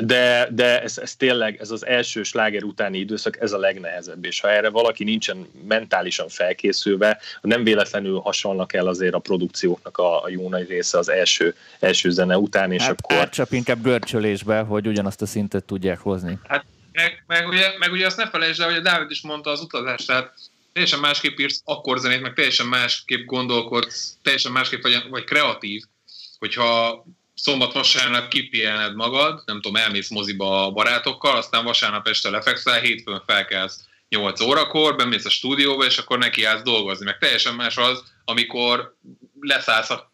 [0.00, 4.40] de, de ez, ez tényleg, ez az első sláger utáni időszak, ez a legnehezebb, és
[4.40, 10.28] ha erre valaki nincsen mentálisan felkészülve, nem véletlenül hasonlnak el azért a produkcióknak a, a
[10.28, 13.28] jó nagy része az első, első zene után, és hát akkor...
[13.28, 16.38] csak inkább görcsölésbe, hogy ugyanazt a szintet tudják hozni.
[16.48, 19.50] Hát meg, meg, ugye, meg ugye azt ne felejtsd el, hogy a Dávid is mondta
[19.50, 20.32] az utazást, tehát
[20.72, 25.82] teljesen másképp írsz akkor zenét, meg teljesen másképp gondolkodsz, teljesen másképp vagy, vagy kreatív,
[26.38, 27.04] hogyha
[27.34, 33.84] szombat-vasárnap kipihened magad, nem tudom, elmész moziba a barátokkal, aztán vasárnap este lefekszel, hétfőn felkelsz
[34.08, 37.04] 8 órakor, bemész a stúdióba, és akkor nekiállsz dolgozni.
[37.04, 38.96] Meg teljesen más az, amikor
[39.40, 40.12] leszállsz a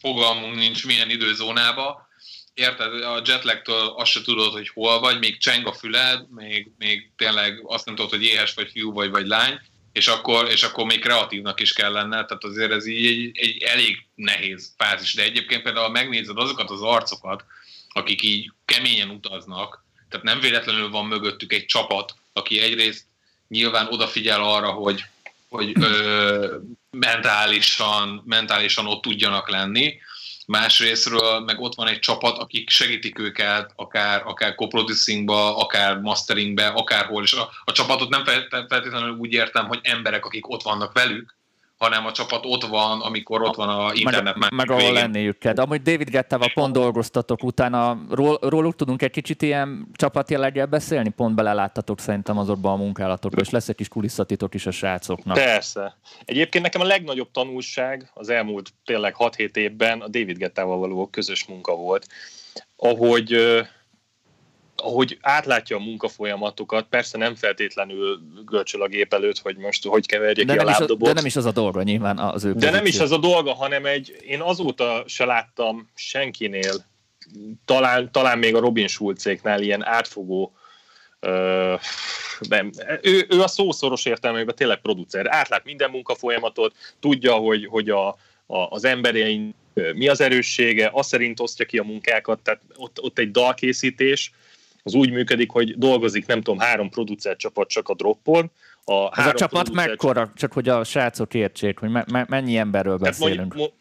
[0.00, 2.08] fogalmunk nincs milyen időzónába,
[2.54, 7.10] érted, a jetlagtől azt se tudod, hogy hol vagy, még cseng a füled, még, még
[7.16, 9.60] tényleg azt nem tudod, hogy éhes vagy fiú vagy, vagy lány,
[9.98, 13.62] és akkor, és akkor még kreatívnak is kell lenne, tehát azért ez így egy, egy
[13.62, 17.44] elég nehéz fázis, de egyébként például ha megnézed azokat az arcokat,
[17.88, 23.04] akik így keményen utaznak, tehát nem véletlenül van mögöttük egy csapat, aki egyrészt
[23.48, 25.04] nyilván odafigyel arra, hogy,
[25.48, 26.56] hogy ö,
[26.90, 29.98] mentálisan, mentálisan ott tudjanak lenni,
[30.48, 37.22] másrésztről meg ott van egy csapat, akik segítik őket, akár, akár coproducingba, akár masteringbe, akárhol,
[37.22, 38.24] és a, a csapatot nem
[38.68, 41.37] feltétlenül úgy értem, hogy emberek, akik ott vannak velük,
[41.78, 45.52] hanem a csapat ott van, amikor ott van a internet meg, meg ahol lenniük kell.
[45.52, 51.08] De amúgy David Gettával pont dolgoztatok utána, ról, róluk tudunk egy kicsit ilyen csapatjelleggel beszélni?
[51.08, 55.36] Pont beleláttatok szerintem azokban a munkálatokba, és lesz egy kis kulisszatitok is a srácoknak.
[55.36, 55.96] Persze.
[56.24, 61.44] Egyébként nekem a legnagyobb tanulság az elmúlt tényleg 6-7 évben a David Gettával való közös
[61.46, 62.06] munka volt,
[62.76, 63.36] ahogy
[64.82, 70.44] ahogy átlátja a munkafolyamatokat, persze nem feltétlenül görcsöl a gép előtt, hogy most hogy keverje
[70.44, 71.08] de ki a lábdobot.
[71.08, 73.54] De nem is az a dolga nyilván az ő De nem is az a dolga,
[73.54, 76.72] hanem egy, én azóta se láttam senkinél,
[77.64, 80.52] talán, talán még a Robin Schulzéknál ilyen átfogó
[81.20, 81.80] Uh,
[82.48, 82.70] nem.
[83.02, 85.26] Ő, ő a szószoros értelmében tényleg producer.
[85.28, 88.08] Átlát minden munkafolyamatot, tudja, hogy, hogy a,
[88.46, 89.54] a, az emberein
[89.94, 94.32] mi az erőssége, azt szerint osztja ki a munkákat, tehát ott, ott egy dalkészítés,
[94.88, 98.50] az úgy működik, hogy dolgozik, nem tudom, három producer csapat csak a droppon.
[98.84, 102.96] A Ez a csapat mekkora, csak hogy a srácok értsék, hogy me- me- mennyi emberről
[102.96, 103.38] beszélünk?
[103.38, 103.72] Hát, mondjuk,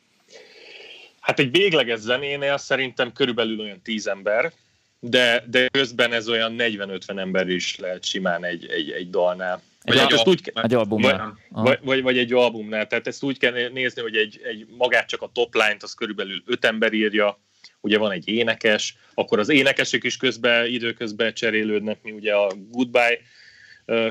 [1.19, 4.51] hát egy végleges zenénél szerintem körülbelül olyan tíz ember,
[4.99, 9.61] de, de közben ez olyan 40-50 ember is lehet simán egy, egy, egy dalnál.
[9.83, 11.37] Vagy egy, ezt úgy, egy albumnál.
[11.49, 12.87] Vagy, vagy, vagy, vagy egy albumnál.
[12.87, 16.43] Tehát ezt úgy kell nézni, hogy egy, egy magát csak a top line-t az körülbelül
[16.45, 17.39] öt ember írja,
[17.81, 23.19] ugye van egy énekes, akkor az énekesek is közben, időközben cserélődnek, mi ugye a Goodbye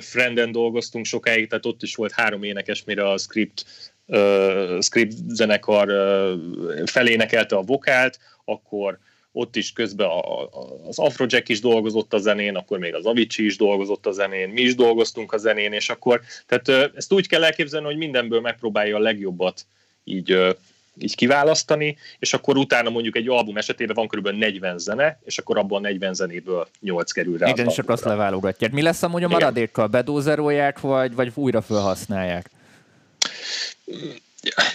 [0.00, 3.64] Frienden dolgoztunk sokáig, tehát ott is volt három énekes, mire a script,
[4.06, 8.98] uh, script zenekar uh, felénekelte a vokált, akkor
[9.32, 10.48] ott is közben a, a,
[10.86, 14.60] az Afrojack is dolgozott a zenén, akkor még az Avicii is dolgozott a zenén, mi
[14.60, 19.00] is dolgoztunk a zenén, és akkor, tehát ezt úgy kell elképzelni, hogy mindenből megpróbálja a
[19.00, 19.66] legjobbat
[20.04, 20.56] így
[20.98, 24.28] így kiválasztani, és akkor utána mondjuk egy album esetében van kb.
[24.28, 27.48] 40 zene, és akkor abban a 40 zenéből 8 kerül rá.
[27.48, 28.72] Igen, akkor azt leválogatják.
[28.72, 29.86] Mi lesz amúgy a maradékkal?
[29.86, 32.50] Bedózerolják, vagy, vagy újra felhasználják?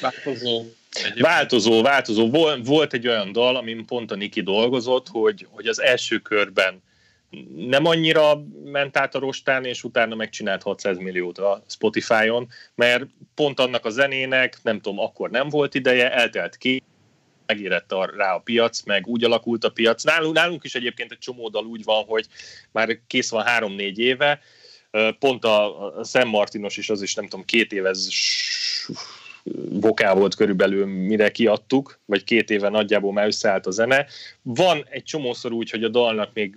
[0.02, 0.64] Változó.
[1.20, 2.30] Változó, változó.
[2.64, 6.82] Volt egy olyan dal, amin pont a Niki dolgozott, hogy, hogy az első körben
[7.56, 13.60] nem annyira ment át a rostán, és utána megcsinált 600 milliót a Spotify-on, mert pont
[13.60, 16.84] annak a zenének, nem tudom, akkor nem volt ideje, eltelt ki,
[17.46, 20.04] megérett rá a piac, meg úgy alakult a piac.
[20.04, 22.26] Nálunk, nálunk is egyébként egy csomó dal úgy van, hogy
[22.72, 24.40] már kész van három-négy éve,
[25.20, 27.90] pont a, a Sam Martinos is, az is nem tudom, két éve
[29.70, 34.06] voká volt körülbelül, mire kiadtuk, vagy két éve nagyjából már összeállt a zene.
[34.42, 36.56] Van egy csomószor úgy, hogy a dalnak még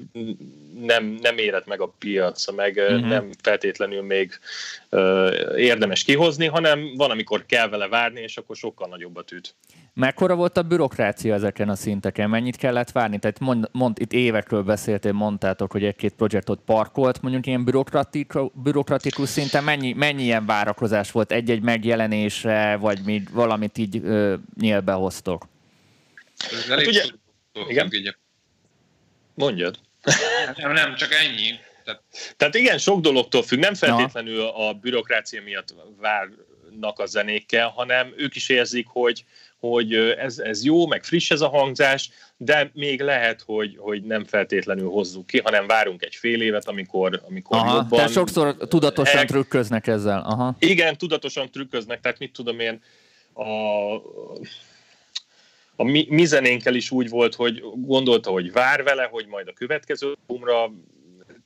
[0.81, 3.09] nem, nem érett meg a piaca, meg uh-huh.
[3.09, 4.39] nem feltétlenül még
[4.91, 9.55] uh, érdemes kihozni, hanem van, amikor kell vele várni, és akkor sokkal nagyobbat üt.
[9.95, 12.31] Mekkora volt a bürokrácia ezeken a szinteken?
[12.31, 13.19] Mennyit kellett várni?
[13.19, 19.29] Tehát mond, mond itt évekről beszéltél, mondtátok, hogy egy-két projektot parkolt, mondjuk ilyen bürokratikus, bürokratikus
[19.29, 19.65] szinten.
[19.65, 25.47] Mennyi, mennyi ilyen várakozás volt egy-egy megjelenésre, vagy mi, valamit így ö, nyílbe hoztok?
[26.69, 27.05] Hát ugye,
[27.69, 28.17] igen?
[29.35, 29.79] Mondjad.
[30.57, 31.59] Nem, nem, csak ennyi.
[31.85, 32.03] Tehát...
[32.37, 38.37] Tehát igen, sok dologtól függ, nem feltétlenül a bürokrácia miatt várnak a zenékkel, hanem ők
[38.37, 39.25] is érzik, hogy,
[39.71, 44.25] hogy ez, ez jó, meg friss ez a hangzás, de még lehet, hogy, hogy nem
[44.25, 47.89] feltétlenül hozzuk ki, hanem várunk egy fél évet, amikor, amikor Aha, jobban...
[47.89, 49.27] Tehát sokszor tudatosan hek...
[49.27, 50.23] trükköznek ezzel.
[50.27, 50.57] Aha.
[50.59, 52.83] Igen, tudatosan trükköznek, tehát mit tudom én,
[53.33, 53.45] a,
[55.77, 59.53] a mi, mi zenénkkel is úgy volt, hogy gondolta, hogy vár vele, hogy majd a
[59.53, 60.73] következő albumra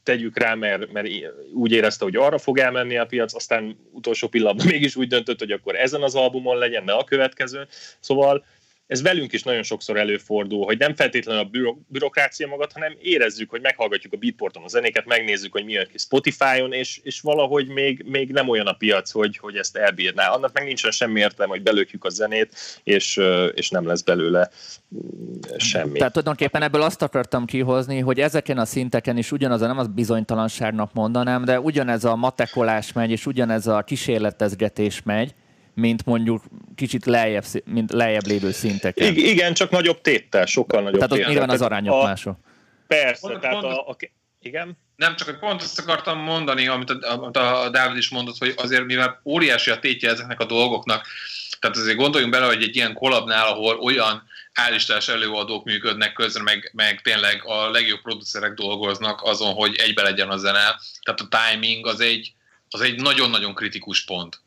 [0.08, 1.08] tegyük rá, mert, mert
[1.54, 5.50] úgy érezte, hogy arra fog elmenni a piac, aztán utolsó pillanatban mégis úgy döntött, hogy
[5.50, 7.66] akkor ezen az albumon legyen, ne a következő.
[8.00, 8.44] Szóval
[8.88, 13.50] ez velünk is nagyon sokszor előfordul, hogy nem feltétlenül a büro, bürokrácia magat, hanem érezzük,
[13.50, 17.68] hogy meghallgatjuk a Beatporton a zenéket, megnézzük, hogy mi jön ki Spotify-on, és, és valahogy
[17.68, 20.28] még, még nem olyan a piac, hogy, hogy ezt elbírná.
[20.28, 23.20] Annak meg nincsen semmi értelme, hogy belökjük a zenét, és,
[23.54, 24.50] és nem lesz belőle
[24.94, 25.98] mm, semmi.
[25.98, 29.88] Tehát tulajdonképpen ebből azt akartam kihozni, hogy ezeken a szinteken is ugyanaz, a nem az
[29.88, 35.34] bizonytalanságnak mondanám, de ugyanez a matekolás megy, és ugyanez a kísérletezgetés megy,
[35.78, 39.14] mint mondjuk kicsit lejjebb, mint lejjebb lévő szinteken.
[39.16, 42.36] Igen, csak nagyobb téttel, sokkal nagyobb Tehát ott nyilván az arányok a, mások.
[42.86, 43.96] Persze, pont, tehát pont, a, a,
[44.40, 44.78] igen.
[44.96, 48.54] Nem, csak hogy pont azt akartam mondani, amit a, amit a Dávid is mondott, hogy
[48.56, 51.06] azért mivel óriási a tétje ezeknek a dolgoknak,
[51.60, 56.70] tehát azért gondoljunk bele, hogy egy ilyen kolabnál, ahol olyan állistás előadók működnek közben, meg,
[56.74, 60.80] meg tényleg a legjobb producerek dolgoznak azon, hogy egybe legyen a zene.
[61.02, 62.32] Tehát a timing az egy,
[62.68, 64.40] az egy nagyon-nagyon kritikus pont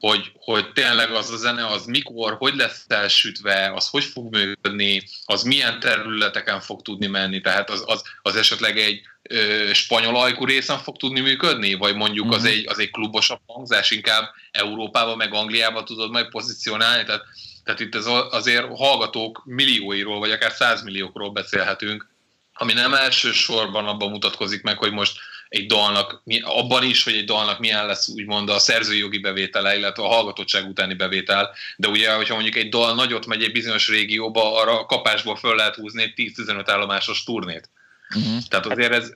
[0.00, 5.02] hogy, hogy tényleg az a zene az mikor, hogy lesz elsütve, az hogy fog működni,
[5.24, 10.44] az milyen területeken fog tudni menni, tehát az, az, az esetleg egy ö, spanyol ajkú
[10.44, 12.34] részen fog tudni működni, vagy mondjuk mm-hmm.
[12.34, 12.52] az, mhm.
[12.52, 17.22] egy, az egy klubosabb hangzás, inkább Európában meg Angliában tudod majd pozícionálni, tehát,
[17.64, 22.08] tehát itt ez azért hallgatók millióiról, vagy akár százmilliókról beszélhetünk,
[22.52, 27.58] ami nem elsősorban abban mutatkozik meg, hogy most egy dalnak, abban is, hogy egy dalnak
[27.58, 32.34] milyen lesz úgymond a szerzői jogi bevétele, illetve a hallgatottság utáni bevétel, de ugye, hogyha
[32.34, 36.62] mondjuk egy dal nagyot megy egy bizonyos régióba, arra kapásból föl lehet húzni egy 10-15
[36.66, 37.70] állomásos turnét.
[38.16, 38.42] Uh-huh.
[38.48, 39.12] Tehát azért ez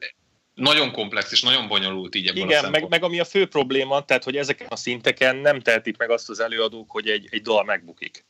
[0.54, 4.04] nagyon komplex és nagyon bonyolult így ebből Igen, a meg, meg ami a fő probléma,
[4.04, 7.64] tehát hogy ezeken a szinteken nem tehetik meg azt az előadók, hogy egy, egy dal
[7.64, 8.24] megbukik.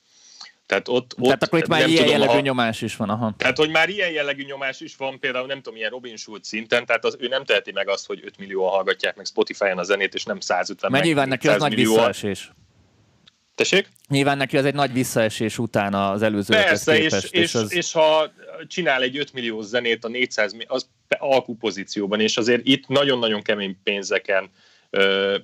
[0.72, 3.08] Tehát, ott, ott tehát akkor itt már ilyen tudom, jellegű ha, nyomás is van.
[3.08, 3.34] Aha.
[3.36, 6.86] Tehát, hogy már ilyen jellegű nyomás is van, például nem tudom, ilyen Robin Schulz szinten,
[6.86, 10.14] tehát az, ő nem teheti meg azt, hogy 5 millió hallgatják meg Spotify-on a zenét,
[10.14, 12.52] és nem 150 Mert nyilván neki az nagy visszaesés.
[13.54, 13.88] Tessék?
[14.08, 17.72] Nyilván neki az egy nagy visszaesés után az előző Persze, képest, és, és, és, az...
[17.72, 18.32] és, ha
[18.66, 24.50] csinál egy 5 millió zenét a 400 az alkupozícióban, és azért itt nagyon-nagyon kemény pénzeken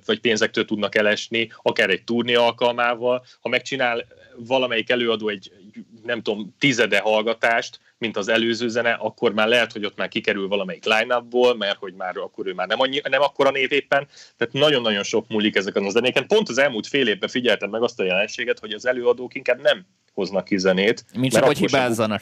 [0.05, 3.25] vagy pénzektől tudnak elesni, akár egy turné alkalmával.
[3.41, 5.51] Ha megcsinál valamelyik előadó egy,
[6.03, 10.47] nem tudom, tizede hallgatást, mint az előző zene, akkor már lehet, hogy ott már kikerül
[10.47, 11.23] valamelyik line
[11.57, 14.07] mert hogy már akkor ő már nem, annyi, nem akkora név éppen,
[14.37, 16.27] tehát nagyon-nagyon sok múlik ezeken a zenéken.
[16.27, 19.85] Pont az elmúlt fél évben figyeltem meg azt a jelenséget, hogy az előadók inkább nem
[20.19, 21.05] hoznak ki zenét.
[21.17, 22.21] Mint csak, hogy hibázzanak.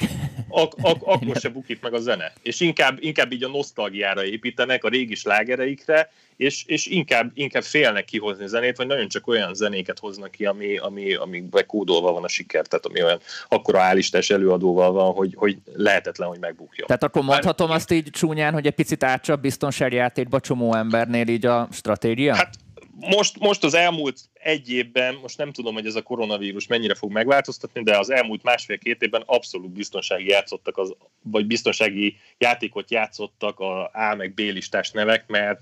[0.50, 2.34] Ak- ak- akkor se bukik meg a zene.
[2.42, 8.06] És inkább, inkább így a nosztalgiára építenek, a régi slágereikre, és, és inkább, inkább félnek
[8.06, 12.28] kihozni zenét, vagy nagyon csak olyan zenéket hoznak ki, ami, ami, ami kódolva van a
[12.28, 16.88] siker, tehát ami olyan akkora állistás előadóval van, hogy, hogy lehetetlen, hogy megbukjon.
[16.88, 17.76] Tehát akkor mondhatom Bár...
[17.76, 22.36] azt így csúnyán, hogy egy picit átcsabb biztonságjátékba csomó embernél így a stratégia?
[22.36, 22.56] Hát
[23.00, 27.12] most, most az elmúlt egy évben, most nem tudom, hogy ez a koronavírus mennyire fog
[27.12, 33.90] megváltoztatni, de az elmúlt másfél-két évben abszolút biztonsági játszottak, az, vagy biztonsági játékot játszottak a
[33.94, 35.60] A meg B listás nevek, mert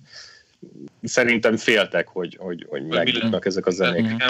[1.04, 4.24] szerintem féltek, hogy, hogy, hogy megjutnak ezek a zenék.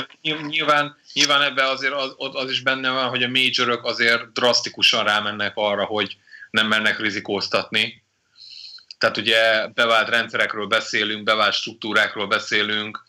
[0.48, 5.52] Nyilván, nyilván ebben azért az, az is benne van, hogy a majorok azért drasztikusan rámennek
[5.56, 6.18] arra, hogy
[6.52, 8.04] nem mennek rizikóztatni.
[9.06, 13.06] Tehát ugye bevált rendszerekről beszélünk, bevált struktúrákról beszélünk,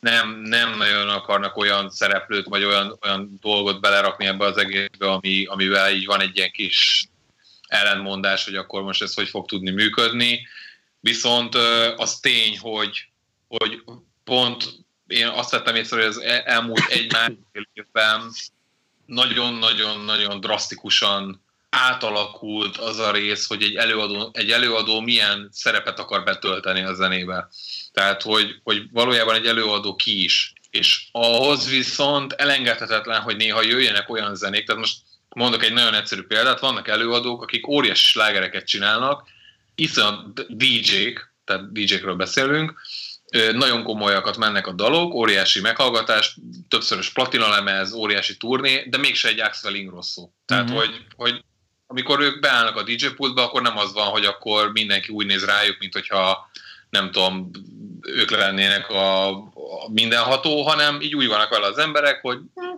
[0.00, 5.44] nem, nem nagyon akarnak olyan szereplőt, vagy olyan, olyan dolgot belerakni ebbe az egészbe, ami,
[5.44, 7.08] amivel így van egy ilyen kis
[7.68, 10.46] ellentmondás, hogy akkor most ez hogy fog tudni működni.
[11.00, 11.54] Viszont
[11.96, 13.08] az tény, hogy,
[13.48, 13.82] hogy
[14.24, 14.64] pont
[15.06, 18.30] én azt vettem észre, hogy az elmúlt egy másfél évben
[19.06, 21.43] nagyon-nagyon-nagyon drasztikusan
[21.74, 27.48] átalakult az a rész, hogy egy előadó, egy előadó milyen szerepet akar betölteni a zenébe.
[27.92, 30.52] Tehát, hogy, hogy valójában egy előadó ki is.
[30.70, 34.96] És ahhoz viszont elengedhetetlen, hogy néha jöjjenek olyan zenék, tehát most
[35.28, 39.28] mondok egy nagyon egyszerű példát, vannak előadók, akik óriási slágereket csinálnak,
[39.74, 42.74] iszonyat DJ-k, tehát DJ-kről beszélünk,
[43.52, 46.36] nagyon komolyakat mennek a dalok, óriási meghallgatás,
[46.68, 50.28] többszörös lemez, óriási turné, de mégse egy Axel Ingrosso.
[50.46, 50.74] Tehát, mm-hmm.
[50.74, 51.44] hogy, hogy
[51.86, 55.44] amikor ők beállnak a DJ pultba, akkor nem az van, hogy akkor mindenki úgy néz
[55.44, 56.50] rájuk, mint hogyha
[56.90, 57.50] nem tudom,
[58.02, 62.74] ők lennének a, a mindenható, hanem így úgy vannak vele az emberek, hogy hm,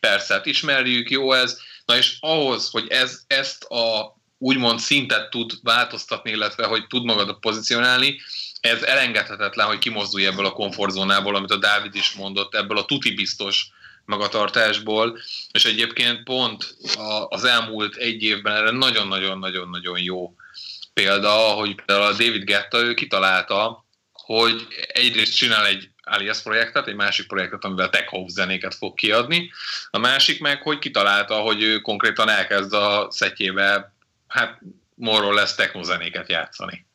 [0.00, 1.58] persze, hát ismerjük, jó ez.
[1.84, 7.40] Na és ahhoz, hogy ez, ezt a úgymond szintet tud változtatni, illetve hogy tud magadat
[7.40, 8.20] pozícionálni,
[8.60, 13.14] ez elengedhetetlen, hogy kimozdulj ebből a komfortzónából, amit a Dávid is mondott, ebből a tuti
[13.14, 13.66] biztos
[14.04, 15.18] magatartásból,
[15.52, 16.76] és egyébként pont
[17.28, 20.34] az elmúlt egy évben erre nagyon-nagyon-nagyon-nagyon jó
[20.92, 26.94] példa, hogy például a David Getta ő kitalálta, hogy egyrészt csinál egy Alias projektet, egy
[26.94, 29.52] másik projektet, amivel tech house zenéket fog kiadni,
[29.90, 33.94] a másik meg, hogy kitalálta, hogy ő konkrétan elkezd a szetjébe,
[34.28, 34.60] hát
[34.94, 36.86] morról lesz technozenéket játszani.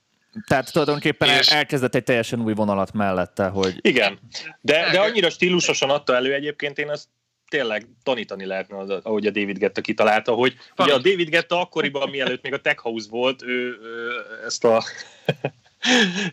[0.48, 1.48] Tehát tulajdonképpen és...
[1.48, 3.78] elkezdett egy teljesen új vonalat mellette, hogy...
[3.82, 4.19] Igen,
[4.62, 7.08] de, de annyira stílusosan adta elő egyébként, én ezt
[7.50, 12.10] tényleg tanítani lehetne, az, ahogy a David Getta kitalálta, hogy ugye a David Getta akkoriban,
[12.10, 14.12] mielőtt még a Tech House volt, ő, ő
[14.45, 14.84] ezt a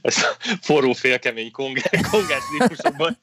[0.02, 0.16] ez
[0.60, 3.18] forró félkemény kongás, kongás típusokban.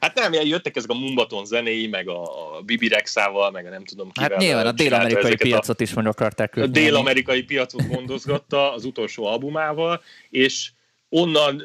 [0.00, 2.22] Hát nem, jöttek ezek a Mumbaton zenéi, meg a,
[2.64, 4.30] Bibi Rexával, meg a nem tudom kivel.
[4.30, 9.26] Hát nyilván a dél-amerikai piacot a, is meg akarták A dél-amerikai piacot gondozgatta az utolsó
[9.26, 10.70] albumával, és
[11.08, 11.62] onnan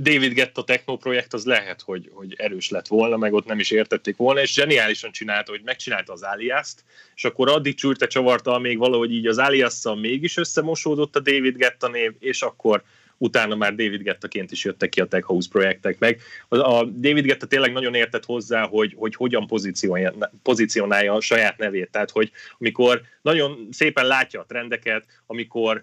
[0.00, 3.70] David Getta techno projekt az lehet, hogy, hogy erős lett volna, meg ott nem is
[3.70, 6.74] értették volna, és zseniálisan csinálta, hogy megcsinálta az alias
[7.18, 11.88] és akkor addig csúrte csavarta, még valahogy így az alias mégis összemosódott a David Getta
[11.88, 12.82] név, és akkor
[13.16, 16.20] utána már David Gettaként is jöttek ki a Tech House projektek meg.
[16.48, 21.90] A David Getta tényleg nagyon értett hozzá, hogy, hogy hogyan pozícionálja, pozícionálja a saját nevét.
[21.90, 25.82] Tehát, hogy amikor nagyon szépen látja a trendeket, amikor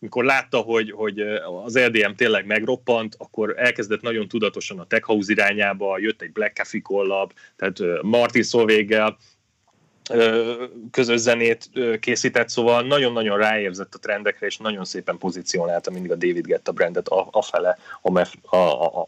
[0.00, 1.20] amikor látta, hogy, hogy
[1.64, 6.56] az LDM tényleg megroppant, akkor elkezdett nagyon tudatosan a Tech House irányába, jött egy Black
[6.56, 9.18] Coffee collab, tehát Martin Solvéggel
[10.90, 16.46] közös zenét készített, szóval nagyon-nagyon ráérzett a trendekre, és nagyon szépen pozícionálta mindig a David
[16.46, 17.78] Getta brandet afele,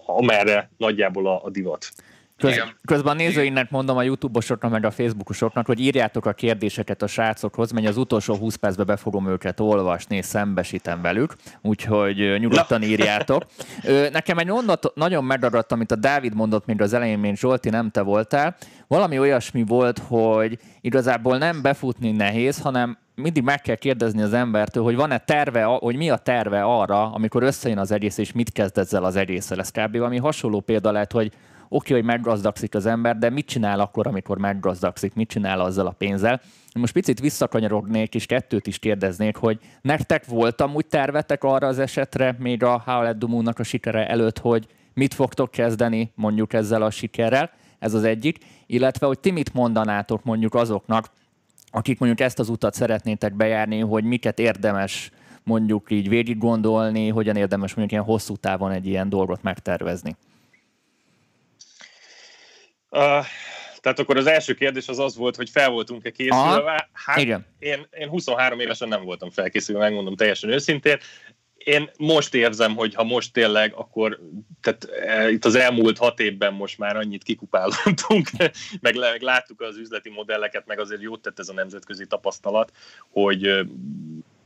[0.06, 1.92] amerre nagyjából a divat.
[2.40, 7.06] Köz, közben a nézőinek mondom a YouTube-osoknak, meg a Facebookosoknak, hogy írjátok a kérdéseket a
[7.06, 12.82] srácokhoz, mert az utolsó 20 percben be fogom őket olvasni, és szembesítem velük, úgyhogy nyugodtan
[12.82, 13.46] írjátok.
[14.12, 17.90] Nekem egy mondat nagyon megragadt, amit a Dávid mondott még az elején, mint Zsolti, nem
[17.90, 18.56] te voltál.
[18.86, 24.82] Valami olyasmi volt, hogy igazából nem befutni nehéz, hanem mindig meg kell kérdezni az embertől,
[24.82, 28.78] hogy van-e terve, hogy mi a terve arra, amikor összejön az egész, és mit kezd
[28.78, 29.58] ezzel az egésszel.
[29.60, 29.96] Ez kb.
[29.96, 31.32] valami hasonló példa lehet, hogy
[31.72, 35.90] oké, hogy meggazdagszik az ember, de mit csinál akkor, amikor meggazdagszik, mit csinál azzal a
[35.90, 36.40] pénzzel?
[36.74, 42.36] Most picit visszakanyarognék, és kettőt is kérdeznék, hogy nektek volt amúgy tervetek arra az esetre,
[42.38, 43.22] még a Howlett
[43.58, 49.06] a sikere előtt, hogy mit fogtok kezdeni mondjuk ezzel a sikerrel, ez az egyik, illetve
[49.06, 51.10] hogy ti mit mondanátok mondjuk azoknak,
[51.70, 55.10] akik mondjuk ezt az utat szeretnétek bejárni, hogy miket érdemes
[55.42, 60.16] mondjuk így végig gondolni, hogyan érdemes mondjuk ilyen hosszú távon egy ilyen dolgot megtervezni.
[62.90, 63.24] Uh,
[63.80, 66.88] tehát akkor az első kérdés az az volt, hogy fel voltunk-e készülve.
[66.92, 67.46] Hát Igen.
[67.58, 70.98] Én, én 23 évesen nem voltam felkészülve, megmondom teljesen őszintén.
[71.56, 74.18] Én most érzem, hogy ha most tényleg, akkor
[74.60, 78.30] tehát e, itt az elmúlt hat évben most már annyit kikupálottunk,
[78.80, 82.72] meg, meg láttuk az üzleti modelleket, meg azért jót tett ez a nemzetközi tapasztalat,
[83.08, 83.66] hogy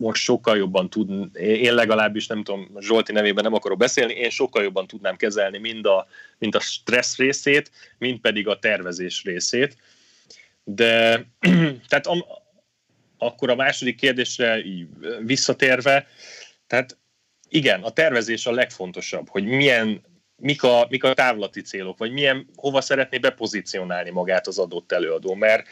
[0.05, 4.63] most sokkal jobban tud, én legalábbis nem tudom, Zsolti nevében nem akarok beszélni, én sokkal
[4.63, 6.07] jobban tudnám kezelni mind a,
[6.39, 9.77] mind a stressz részét, mind pedig a tervezés részét.
[10.65, 11.25] De
[11.89, 12.25] tehát am,
[13.19, 14.63] akkor a második kérdésre
[15.21, 16.07] visszatérve,
[16.67, 16.99] tehát
[17.49, 20.03] igen, a tervezés a legfontosabb, hogy milyen,
[20.37, 25.35] mik a, mik a távlati célok, vagy milyen, hova szeretné bepozícionálni magát az adott előadó,
[25.35, 25.67] mert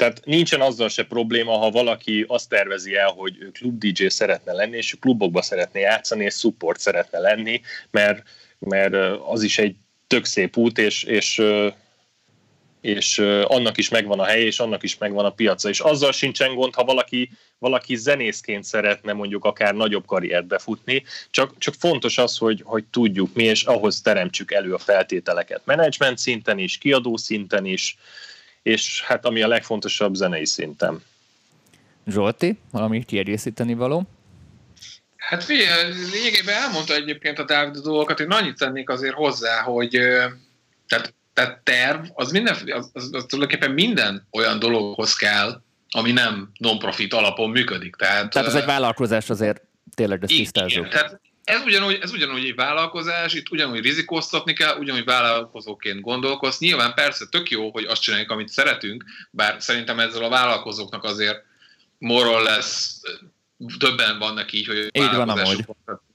[0.00, 4.52] tehát nincsen azzal se probléma, ha valaki azt tervezi el, hogy ő klub DJ szeretne
[4.52, 8.22] lenni, és klubokba szeretne játszani, és support szeretne lenni, mert,
[8.58, 8.94] mert
[9.26, 9.76] az is egy
[10.06, 11.42] tök szép út, és, és
[12.80, 15.68] és annak is megvan a helye, és annak is megvan a piaca.
[15.68, 21.58] És azzal sincsen gond, ha valaki, valaki zenészként szeretne mondjuk akár nagyobb karriert befutni, csak,
[21.58, 25.62] csak fontos az, hogy, hogy tudjuk mi, és ahhoz teremtsük elő a feltételeket.
[25.64, 27.96] Menedzsment szinten is, kiadó szinten is,
[28.62, 31.02] és hát ami a legfontosabb zenei szinten.
[32.06, 34.06] Zsolti, valami kiegészíteni való?
[35.16, 39.90] Hát lényegében elmondta egyébként a Dávid a dolgokat, én annyit tennék azért hozzá, hogy
[40.88, 46.50] tehát, tehát terv, az, minden, az, az, az tulajdonképpen minden olyan dologhoz kell, ami nem
[46.58, 47.96] non-profit alapon működik.
[47.96, 49.62] Tehát, tehát ez egy vállalkozás azért
[49.94, 50.86] tényleg ezt tisztázunk.
[50.86, 56.58] Igen, tehát ez ugyanúgy, ez ugyanúgy egy vállalkozás, itt ugyanúgy rizikóztatni kell, ugyanúgy vállalkozóként gondolkoz.
[56.58, 61.42] Nyilván persze tök jó, hogy azt csináljuk, amit szeretünk, bár szerintem ezzel a vállalkozóknak azért
[61.98, 63.00] moral lesz
[63.78, 65.66] többen vannak így, hogy így van,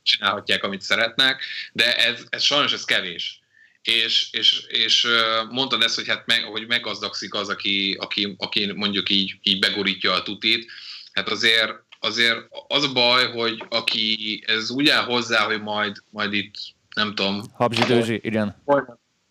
[0.03, 3.39] csinálhatják, amit szeretnek, de ez, ez sajnos ez kevés.
[3.82, 5.07] És, és, és
[5.49, 10.13] mondtad ezt, hogy, hát meg, hogy meggazdagszik az, aki, aki, aki mondjuk így, így begorítja
[10.13, 10.71] a tutit.
[11.11, 11.73] Hát azért,
[12.06, 12.38] azért
[12.68, 16.56] az a baj, hogy aki ez úgy áll hozzá, hogy majd, majd itt,
[16.95, 17.43] nem tudom...
[17.53, 18.64] Habzsidőzsi, igen.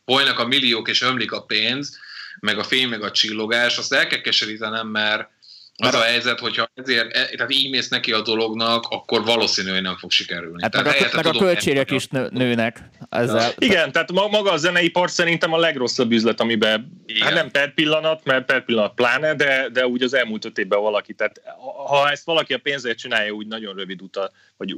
[0.04, 1.98] Folynak a milliók és ömlik a pénz,
[2.40, 5.28] meg a fény, meg a csillogás, azt el kell keserítenem, mert
[5.76, 9.82] az a helyzet, hogyha ezért, e, tehát így mész neki a dolognak, akkor valószínű, hogy
[9.82, 10.62] nem fog sikerülni.
[10.62, 13.52] Hát tehát meg, a, meg a költségek is nő, nőnek ezzel.
[13.58, 17.22] Igen, tehát maga a zeneipar szerintem a legrosszabb üzlet, amiben, Igen.
[17.22, 20.80] hát nem per pillanat, mert per pillanat pláne, de, de úgy az elmúlt öt évben
[20.80, 21.40] valaki, tehát
[21.86, 24.74] ha ezt valaki a pénzért csinálja, úgy nagyon rövid uta, vagy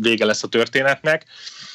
[0.00, 1.24] vége lesz a történetnek.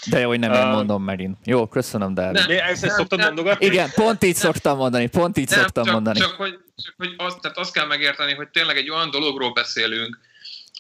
[0.06, 1.38] De jó, hogy nem uh, én mondom megint.
[1.46, 2.48] Jó, köszönöm, Dávid.
[2.48, 3.66] Nem, ezt nem, szoktad mondogatni?
[3.66, 6.20] Igen, pont így nem, szoktam mondani, pont így nem, szoktam csak, mondani.
[6.20, 10.20] Csak hogy, csak hogy azt, tehát azt kell megérteni, hogy tényleg egy olyan dologról beszélünk,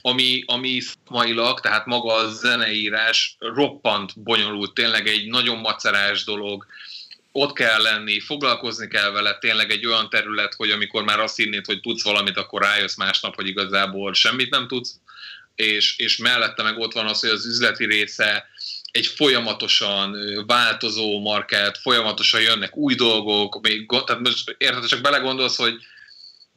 [0.01, 6.65] ami, ami szakmailag, tehát maga a zeneírás roppant bonyolult, tényleg egy nagyon macerás dolog,
[7.31, 11.65] ott kell lenni, foglalkozni kell vele, tényleg egy olyan terület, hogy amikor már azt hinnéd,
[11.65, 14.99] hogy tudsz valamit, akkor rájössz másnap, hogy igazából semmit nem tudsz,
[15.55, 18.47] és, és mellette meg ott van az, hogy az üzleti része
[18.91, 20.15] egy folyamatosan
[20.47, 25.73] változó market, folyamatosan jönnek új dolgok, még, tehát most érted, csak belegondolsz, hogy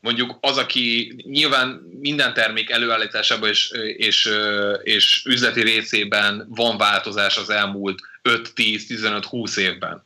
[0.00, 1.68] mondjuk az, aki nyilván
[2.00, 4.30] minden termék előállításában és, és,
[4.82, 10.04] és üzleti részében van változás az elmúlt 5-10-15-20 évben.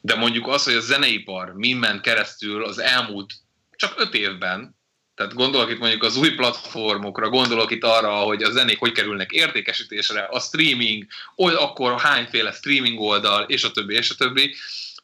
[0.00, 3.34] De mondjuk az, hogy a zeneipar mind ment keresztül az elmúlt
[3.76, 4.75] csak 5 évben,
[5.16, 9.30] tehát gondolok itt mondjuk az új platformokra, gondolok itt arra, hogy a zenék hogy kerülnek
[9.32, 11.06] értékesítésre, a streaming,
[11.36, 14.54] oly akkor hányféle streaming oldal, és a többi, és a többi.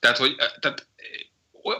[0.00, 0.86] Tehát, hogy tehát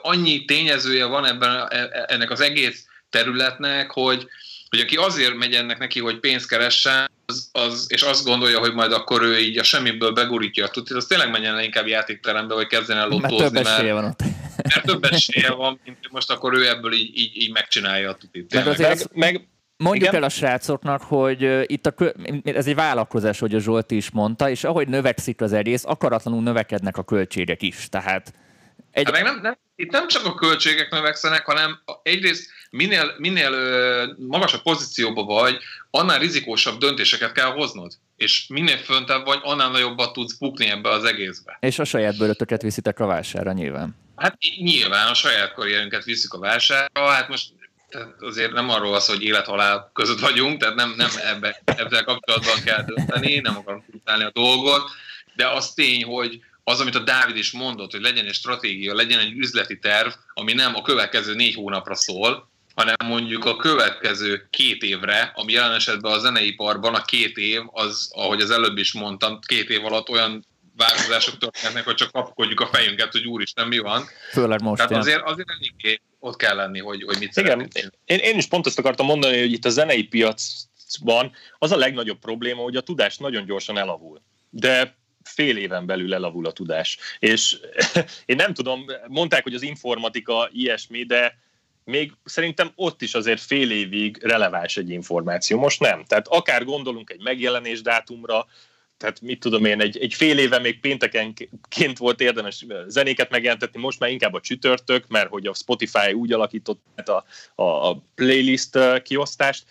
[0.02, 4.28] annyi tényezője van ebben e, ennek az egész területnek, hogy,
[4.68, 8.74] hogy aki azért megy ennek neki, hogy pénzt keressen, az, az, és azt gondolja, hogy
[8.74, 12.54] majd akkor ő így a semmiből begurítja a tutit, az tényleg menjen le inkább játékterembe,
[12.54, 14.31] vagy kezdjen el lottózni, mert, több mert, van ott.
[14.56, 18.54] Mert több esélye van, mint most akkor ő ebből így, így, így megcsinálja a tutit.
[18.54, 19.46] Meg azért meg, meg,
[19.76, 20.14] Mondjuk Igen?
[20.14, 21.94] el a srácoknak, hogy itt a,
[22.44, 26.96] ez egy vállalkozás, hogy a Zsolti is mondta, és ahogy növekszik az egész, akaratlanul növekednek
[26.96, 27.88] a költségek is.
[27.88, 28.34] Tehát
[28.90, 29.04] egy...
[29.04, 33.50] Hát meg nem, nem, itt nem csak a költségek növekszenek, hanem egyrészt minél, minél
[34.28, 35.58] magasabb pozícióban vagy,
[35.90, 37.92] annál rizikósabb döntéseket kell hoznod.
[38.16, 41.56] És minél föntebb vagy, annál nagyobbat tudsz bukni ebbe az egészbe.
[41.60, 43.94] És a saját bőrötöket viszitek a vásárra nyilván.
[44.22, 47.48] Hát nyilván a saját karrierünket viszik a vásárra, hát most
[47.88, 52.62] tehát azért nem arról az, hogy élet-halál között vagyunk, tehát nem, nem ebbe, ebben kapcsolatban
[52.64, 54.90] kell dönteni, nem akarom tudni a dolgot,
[55.34, 59.18] de az tény, hogy, az, amit a Dávid is mondott, hogy legyen egy stratégia, legyen
[59.18, 64.82] egy üzleti terv, ami nem a következő négy hónapra szól, hanem mondjuk a következő két
[64.82, 69.38] évre, ami jelen esetben a zeneiparban a két év, az, ahogy az előbb is mondtam,
[69.40, 70.44] két év alatt olyan
[70.76, 74.04] változások történnek, hogy csak kapkodjuk a fejünket, hogy úristen, mi van.
[74.30, 74.86] Főleg most.
[74.86, 77.68] Tehát azért, azért eléggé ott kell lenni, hogy, hogy mit Igen,
[78.04, 82.18] én, én is pont azt akartam mondani, hogy itt a zenei piacban az a legnagyobb
[82.18, 84.22] probléma, hogy a tudás nagyon gyorsan elavul.
[84.50, 86.98] De fél éven belül elavul a tudás.
[87.18, 87.56] És
[88.26, 91.38] én nem tudom, mondták, hogy az informatika ilyesmi, de
[91.84, 95.58] még szerintem ott is azért fél évig releváns egy információ.
[95.58, 96.04] Most nem.
[96.04, 98.46] Tehát akár gondolunk egy megjelenés dátumra,
[99.02, 103.98] tehát mit tudom én, egy, egy fél éve még péntekenként volt érdemes zenéket megjelentetni, most
[103.98, 107.24] már inkább a csütörtök, mert hogy a Spotify úgy alakított a,
[107.62, 109.64] a, a playlist kiosztást,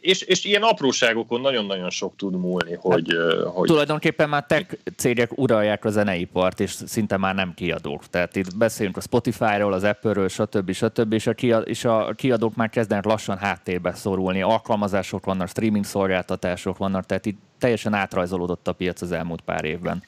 [0.00, 3.66] és, és ilyen apróságokon nagyon-nagyon sok tud múlni, hát, hogy, hogy...
[3.66, 8.06] Tulajdonképpen már tech cégek uralják a zeneipart, és szinte már nem kiadók.
[8.06, 10.72] Tehát itt beszélünk a Spotify-ról, az Apple-ről, stb.
[10.72, 11.12] stb.
[11.12, 14.42] És a, kiad, és a kiadók már kezdenek lassan háttérbe szorulni.
[14.42, 20.02] Alkalmazások vannak, streaming szolgáltatások vannak, tehát itt teljesen átrajzolódott a piac az elmúlt pár évben.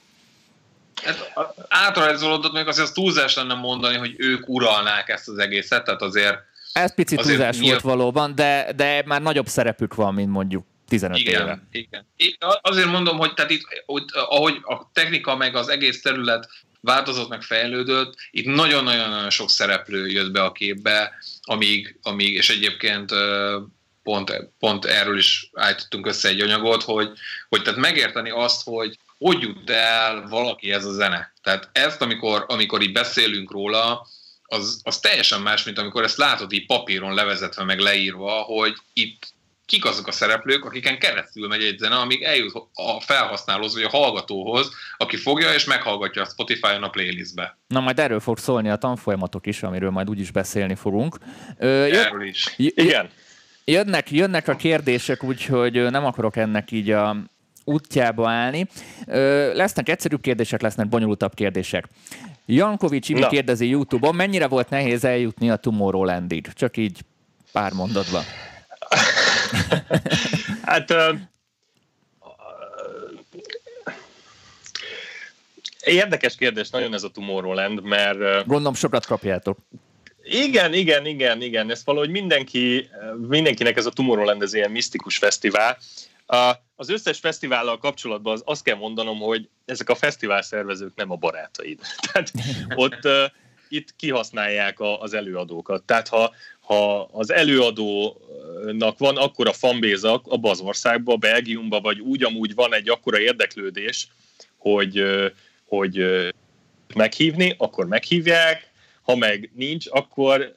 [1.34, 6.02] Hát átrajzolódott még azért az túlzás lenne mondani, hogy ők uralnák ezt az egészet, tehát
[6.02, 6.46] azért...
[6.82, 7.70] Ez picit túlzás nyilv...
[7.70, 11.62] volt valóban, de, de már nagyobb szerepük van, mint mondjuk 15 igen, éve.
[11.70, 12.06] Igen.
[12.16, 16.48] Én azért mondom, hogy tehát itt, hogy, ahogy a technika meg az egész terület
[16.80, 21.12] változott, meg fejlődött, itt nagyon-nagyon sok szereplő jött be a képbe,
[21.42, 23.12] amíg, amíg és egyébként
[24.02, 27.10] pont, pont erről is állítottunk össze egy anyagot, hogy,
[27.48, 31.32] hogy tehát megérteni azt, hogy hogy jut el valaki ez a zene.
[31.42, 34.06] Tehát ezt, amikor, amikor így beszélünk róla,
[34.48, 39.36] az, az teljesen más, mint amikor ezt látod így papíron levezetve, meg leírva, hogy itt
[39.66, 43.88] kik azok a szereplők, akiken keresztül megy egy zene, amíg eljut a felhasználóhoz, vagy a
[43.88, 47.58] hallgatóhoz, aki fogja és meghallgatja a Spotify-on a playlistbe.
[47.66, 51.18] Na, majd erről fog szólni a tanfolyamatok is, amiről majd úgyis beszélni fogunk.
[51.58, 52.54] Ö, erről is.
[52.56, 53.10] Igen.
[53.64, 57.16] Jönnek, jönnek a kérdések, úgyhogy nem akarok ennek így a
[57.64, 58.66] útjába állni.
[59.06, 61.88] Ö, lesznek egyszerűbb kérdések, lesznek bonyolultabb kérdések.
[62.50, 66.48] Jankovics Imi kérdezi YouTube-on, mennyire volt nehéz eljutni a Tomorrowlandig?
[66.52, 67.00] Csak így
[67.52, 68.22] pár mondatban.
[70.62, 71.18] hát uh,
[75.84, 78.18] érdekes kérdés nagyon ez a Tomorrowland, mert...
[78.18, 79.58] Uh, Gondolom sokat kapjátok.
[80.22, 81.70] Igen, igen, igen, igen.
[81.70, 82.88] Ez valahogy mindenki,
[83.28, 85.78] mindenkinek ez a Tomorrowland ez ilyen misztikus fesztivál.
[86.76, 91.16] Az összes fesztivállal kapcsolatban az, azt kell mondanom, hogy ezek a fesztivál szervezők nem a
[91.16, 91.80] barátaid.
[92.12, 92.32] Tehát
[92.74, 93.08] ott
[93.68, 95.82] itt kihasználják az előadókat.
[95.82, 102.54] Tehát ha, ha az előadónak van akkora fanbéza abban az országban, Belgiumban, vagy úgy amúgy
[102.54, 104.08] van egy akkora érdeklődés,
[104.56, 105.04] hogy,
[105.64, 106.04] hogy
[106.94, 108.70] meghívni, akkor meghívják,
[109.02, 110.54] ha meg nincs, akkor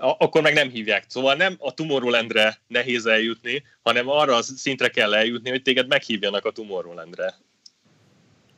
[0.00, 1.04] akkor meg nem hívják.
[1.08, 6.44] Szóval nem a Tomorrowlandre nehéz eljutni, hanem arra a szintre kell eljutni, hogy téged meghívjanak
[6.44, 7.34] a Tomorrowlandre.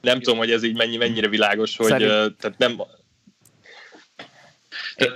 [0.00, 2.36] Nem tudom, hogy ez így mennyi, mennyire világos, hogy Szerint...
[2.36, 2.82] tehát nem,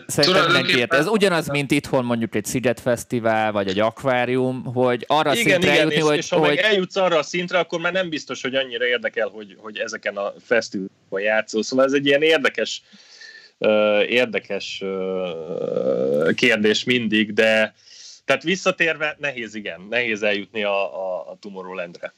[0.06, 0.94] Szerintem mindenki ért.
[0.94, 5.72] Ez ugyanaz, mint itthon mondjuk egy Sziget Fesztivál, vagy egy akvárium, hogy arra igen, szintre
[5.72, 6.18] igen, eljutni, és, hogy...
[6.18, 6.48] És ha hogy...
[6.48, 10.16] meg eljutsz arra a szintre, akkor már nem biztos, hogy annyira érdekel, hogy, hogy ezeken
[10.16, 11.62] a fesztiválon játszol.
[11.62, 12.82] Szóval ez egy ilyen érdekes
[14.08, 14.82] érdekes
[16.34, 17.74] kérdés mindig, de
[18.24, 22.12] tehát visszatérve nehéz, igen, nehéz eljutni a, a, a Tomorrowlandre.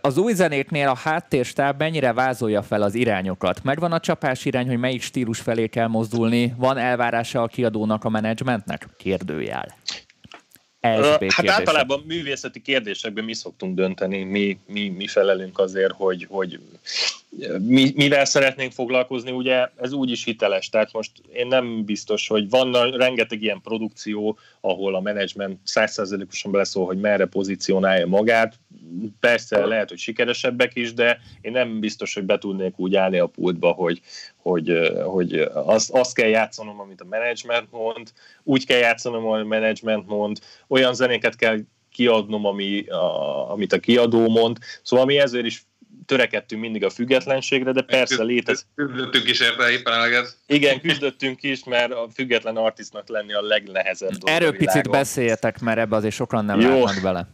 [0.00, 3.62] Az új zenéknél a háttérstáb mennyire vázolja fel az irányokat?
[3.62, 6.54] Megvan a csapás irány, hogy melyik stílus felé kell mozdulni?
[6.56, 8.86] Van elvárása a kiadónak, a menedzsmentnek?
[8.96, 9.76] Kérdőjel.
[10.80, 11.52] Hát kérdése.
[11.52, 16.60] általában művészeti kérdésekben mi szoktunk dönteni, mi, mi, mi felelünk azért, hogy, hogy
[17.58, 22.50] mi, mivel szeretnénk foglalkozni, ugye ez úgy is hiteles, tehát most én nem biztos, hogy
[22.50, 28.58] van rengeteg ilyen produkció, ahol a menedzsment százszerzelékosan beleszól, hogy merre pozícionálja magát,
[29.20, 33.26] persze lehet, hogy sikeresebbek is, de én nem biztos, hogy be tudnék úgy állni a
[33.26, 34.00] pultba, hogy,
[34.36, 38.12] hogy, hogy azt, azt kell játszanom, amit a menedzsment mond,
[38.42, 41.58] úgy kell játszanom, amit a menedzsment mond, olyan zenéket kell
[41.94, 44.58] kiadnom, ami, a, amit a kiadó mond.
[44.82, 45.64] Szóval mi ezért is
[46.06, 48.66] törekedtünk mindig a függetlenségre, de persze létezik.
[48.74, 50.36] Küzdöttünk is érte éppen eleget.
[50.46, 55.78] Igen, küzdöttünk is, mert a független artistnak lenni a legnehezebb dolog Erről picit beszéljetek, mert
[55.78, 56.68] ebbe azért sokan nem Jó.
[56.68, 57.28] látnak bele.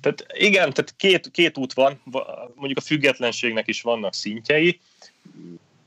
[0.00, 2.00] Tehát igen, tehát két, két út van,
[2.54, 4.80] mondjuk a függetlenségnek is vannak szintjei.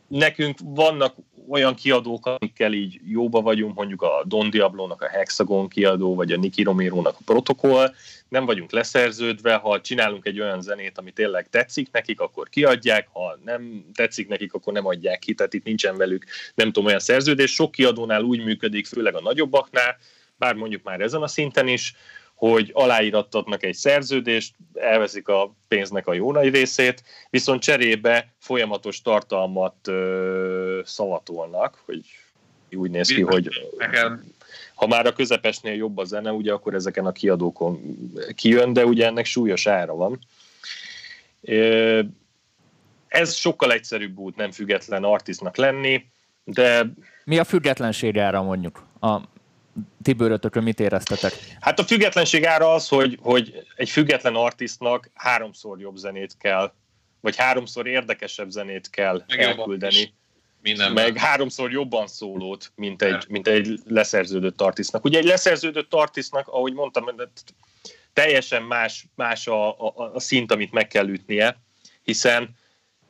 [0.08, 1.16] Nekünk vannak
[1.50, 6.38] olyan kiadók, amikkel így jóba vagyunk, mondjuk a Don Diablo-nak a Hexagon kiadó, vagy a
[6.38, 7.94] Niki Romero-nak a protokoll,
[8.30, 13.38] nem vagyunk leszerződve, ha csinálunk egy olyan zenét, ami tényleg tetszik nekik, akkor kiadják, ha
[13.44, 16.26] nem tetszik nekik, akkor nem adják ki, tehát itt nincsen velük,
[16.56, 17.54] nem tudom, olyan szerződés.
[17.54, 19.98] Sok kiadónál úgy működik, főleg a nagyobbaknál,
[20.36, 21.96] bár mondjuk már ezen a szinten is,
[22.38, 29.88] hogy aláírattatnak egy szerződést, elveszik a pénznek a jó nagy részét, viszont cserébe folyamatos tartalmat
[29.88, 32.02] ö, szavatolnak, hogy
[32.72, 33.50] úgy néz ki, hogy
[34.74, 37.98] ha már a közepesnél jobb a zene, ugye akkor ezeken a kiadókon
[38.36, 40.20] kijön, de ugye ennek súlyos ára van.
[43.08, 46.06] Ez sokkal egyszerűbb út nem független artistnak lenni,
[46.44, 46.86] de...
[47.26, 48.84] Mi a függetlenség ára mondjuk?
[49.02, 49.20] A
[50.02, 51.34] ti bőrötökön mit éreztetek?
[51.60, 56.74] Hát a függetlenség ára az, hogy, hogy egy független artistnak háromszor jobb zenét kell,
[57.22, 60.14] vagy háromszor érdekesebb zenét kell Meg elküldeni.
[60.62, 65.04] Minden meg háromszor jobban szólót, mint egy, mint egy leszerződött artistnak.
[65.04, 67.06] Ugye egy leszerződött artistnak, ahogy mondtam,
[68.14, 71.62] teljesen más, más a, a, a szint, amit meg kell ütnie,
[72.04, 72.56] hiszen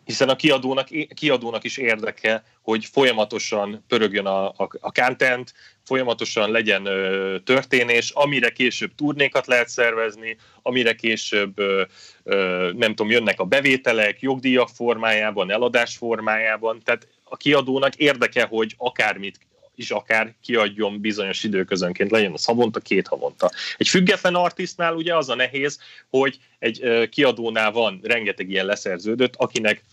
[0.07, 6.85] hiszen a kiadónak, kiadónak is érdeke, hogy folyamatosan pörögjön a, a, a content, folyamatosan legyen
[6.85, 11.83] ö, történés, amire később turnékat lehet szervezni, amire később ö,
[12.23, 18.73] ö, nem tudom, jönnek a bevételek, jogdíjak formájában, eladás formájában, tehát a kiadónak érdeke, hogy
[18.78, 19.39] akármit
[19.75, 23.51] is akár kiadjon bizonyos időközönként, legyen a havonta, két havonta.
[23.78, 29.84] Egy független artistnál ugye az a nehéz, hogy egy kiadónál van rengeteg ilyen leszerződött, akinek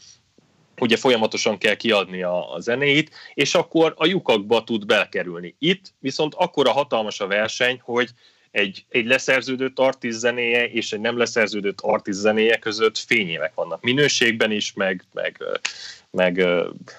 [0.80, 5.55] ugye folyamatosan kell kiadni a, a zenéit, és akkor a lyukakba tud belekerülni.
[5.59, 8.09] Itt viszont akkora hatalmas a verseny, hogy
[8.51, 13.82] egy, egy leszerződött artist zenéje és egy nem leszerződött artist zenéje között fényévek vannak.
[13.82, 15.43] Minőségben is, meg, meg
[16.15, 16.47] meg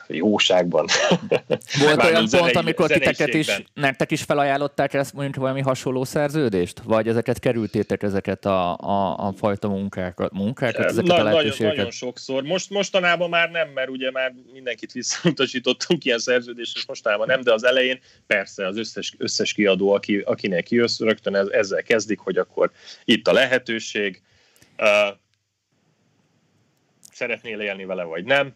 [0.07, 0.85] jóságban.
[1.83, 6.81] Volt olyan pont, amikor titeket is, nektek is felajánlották ezt mondjuk valami hasonló szerződést?
[6.83, 11.91] Vagy ezeket kerültétek, ezeket a, a, a fajta munkákat, munkákat ezeket Na, a nagyon, nagyon
[11.91, 12.43] sokszor.
[12.43, 17.53] Most, mostanában már nem, mert ugye már mindenkit visszautasítottunk ilyen szerződést, és mostanában nem, de
[17.53, 22.71] az elején persze az összes, összes kiadó, aki, akinek kijössz, rögtön ezzel kezdik, hogy akkor
[23.05, 24.21] itt a lehetőség,
[24.77, 25.17] uh,
[27.11, 28.53] szeretnél élni vele, vagy nem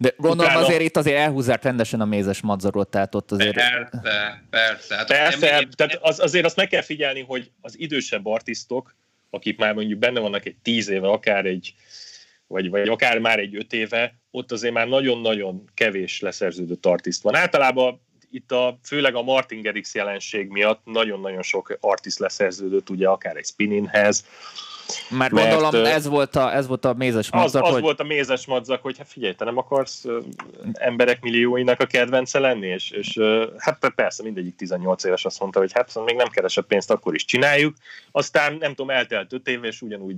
[0.00, 0.66] de gondolom Utána...
[0.66, 3.54] azért itt azért elhúzzák rendesen a mézes madzarot, tehát ott azért...
[3.54, 4.00] Persze,
[4.50, 4.96] persze.
[4.96, 5.68] Hát persze, én...
[5.76, 8.96] tehát az, azért azt meg kell figyelni, hogy az idősebb artisztok,
[9.30, 11.74] akik már mondjuk benne vannak egy tíz éve, akár egy,
[12.46, 17.34] vagy, vagy akár már egy öt éve, ott azért már nagyon-nagyon kevés leszerződött artiszt van.
[17.34, 23.36] Általában itt a, főleg a Martin Gerix jelenség miatt nagyon-nagyon sok artist leszerződött, ugye akár
[23.36, 24.24] egy spinninhez,
[25.10, 27.62] mert, mert gondolom ez volt a, ez volt a mézes madzak.
[27.62, 27.82] Az, az hogy...
[27.82, 30.04] volt a mézes madzak, hogy hát figyelj, te nem akarsz
[30.72, 33.18] emberek millióinak a kedvence lenni, és, és
[33.56, 37.24] hát persze mindegyik 18 éves azt mondta, hogy hát még nem keresett pénzt, akkor is
[37.24, 37.76] csináljuk.
[38.10, 40.16] Aztán nem tudom, eltelt 5 év, és ugyanúgy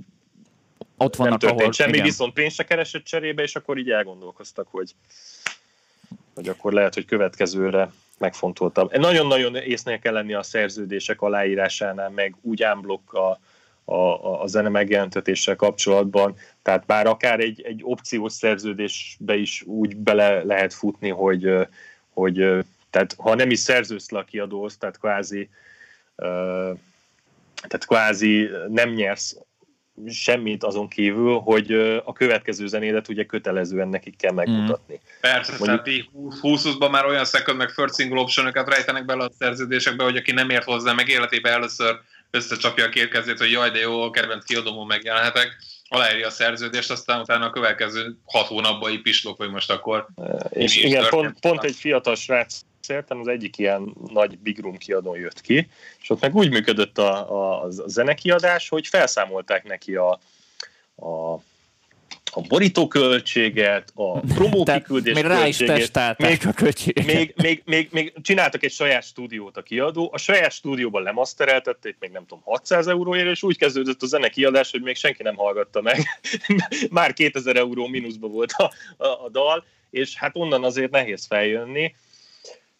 [0.97, 2.05] ott vannak, nem történt ahol, semmi, igen.
[2.05, 4.95] viszont pénzt se keresett cserébe, és akkor így elgondolkoztak, hogy,
[6.35, 8.89] hogy akkor lehet, hogy következőre megfontoltam.
[8.91, 13.39] Nagyon-nagyon észnél kell lenni a szerződések aláírásánál, meg úgy ámblok a,
[13.85, 20.43] a, a zene megjelentetéssel kapcsolatban, tehát bár akár egy, egy opciós szerződésbe is úgy bele
[20.43, 21.67] lehet futni, hogy,
[22.09, 22.35] hogy
[22.89, 25.49] tehát ha nem is szerzősz le a kiadóhoz, tehát kvázi,
[27.55, 29.37] tehát kvázi nem nyersz
[30.09, 31.71] semmit azon kívül, hogy
[32.05, 34.93] a következő zenédet ugye kötelezően nekik kell megmutatni.
[34.93, 35.19] Mm.
[35.21, 36.09] Persze, Mondjuk, tehát
[36.41, 40.49] 20-ban már olyan second meg first single option rejtenek bele a szerződésekbe, hogy aki nem
[40.49, 41.99] ért hozzá, meg életében először
[42.35, 45.55] összecsapja a két kezét, hogy jaj, de jó, a kedvenc kiadomon megjelenhetek,
[45.87, 50.07] aláírja a szerződést, aztán utána a következő hat hónapban így pislok, hogy most akkor...
[50.49, 55.17] És igen, pont, pont egy fiatal srác értem, az egyik ilyen nagy Big Room kiadón
[55.17, 55.69] jött ki,
[56.01, 60.11] és ott meg úgy működött a, a, a zenekiadás, hogy felszámolták neki a,
[60.95, 61.37] a
[62.35, 65.69] a borítóköltséget, a promó kiküldés még rá is még,
[66.45, 67.05] a költséget.
[67.05, 72.11] Még, még, még, még, csináltak egy saját stúdiót a kiadó, a saját stúdióban lemasztereltették még
[72.11, 75.81] nem tudom 600 euróért, és úgy kezdődött a zene kiadás, hogy még senki nem hallgatta
[75.81, 75.97] meg.
[76.89, 81.95] Már 2000 euró mínuszba volt a, a, a dal, és hát onnan azért nehéz feljönni.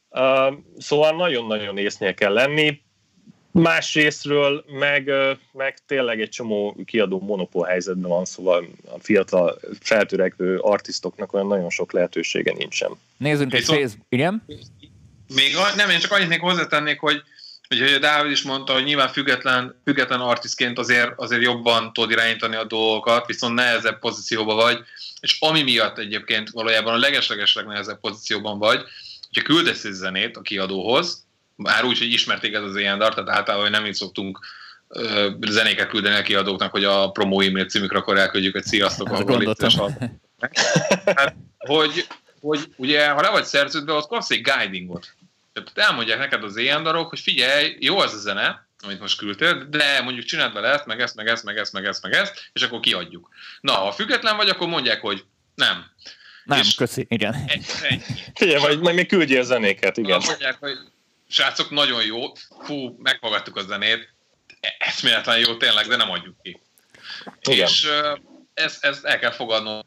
[0.09, 2.81] Uh, szóval nagyon-nagyon észnél kell lenni
[3.53, 5.11] Másrésztről meg,
[5.51, 11.69] meg tényleg egy csomó kiadó monopól helyzetben van, szóval a fiatal feltörekvő artistoknak olyan nagyon
[11.69, 12.91] sok lehetősége nincsen.
[13.17, 14.45] Nézzünk egy fész, igen?
[15.35, 17.23] Még nem, én csak annyit még hozzátennék, hogy
[17.67, 22.55] hogy a Dávid is mondta, hogy nyilván független, független artistként azért, azért jobban tud irányítani
[22.55, 24.79] a dolgokat, viszont nehezebb pozícióban vagy,
[25.19, 28.83] és ami miatt egyébként valójában a legesleges legnehezebb pozícióban vagy,
[29.27, 31.22] hogyha küldesz egy zenét a kiadóhoz,
[31.55, 34.39] már úgy, hogy ismerték ez az ilyen dart, tehát általában nem így szoktunk
[34.87, 39.25] ö, zenéket küldeni a kiadóknak, hogy a promo e-mail címükre akkor elküldjük egy sziasztok, ahol
[41.05, 42.07] hát, hogy,
[42.41, 45.15] hogy ugye, ha le vagy szerződve, ott kapsz egy guidingot.
[45.53, 49.67] Tehát elmondják neked az ilyen darok, hogy figyelj, jó ez a zene, amit most küldtél,
[49.69, 52.49] de mondjuk csináld vele ezt, meg ezt, meg ezt, meg ezt, meg ezt, meg ezt,
[52.53, 53.29] és akkor kiadjuk.
[53.61, 55.25] Na, ha független vagy, akkor mondják, hogy
[55.55, 55.85] nem.
[56.43, 57.35] Nem, és köszi, igen.
[58.33, 60.21] Figyelj, majd, majd még küldjél a zenéket, igen.
[60.25, 60.77] Mondják, hogy
[61.33, 62.21] srácok, nagyon jó,
[62.63, 64.13] fú, meghallgattuk a zenét,
[64.77, 66.61] eszméletlen jó tényleg, de nem adjuk ki.
[67.41, 67.67] Igen.
[67.67, 67.89] És
[68.53, 69.81] ezt, ezt el kell fogadnom,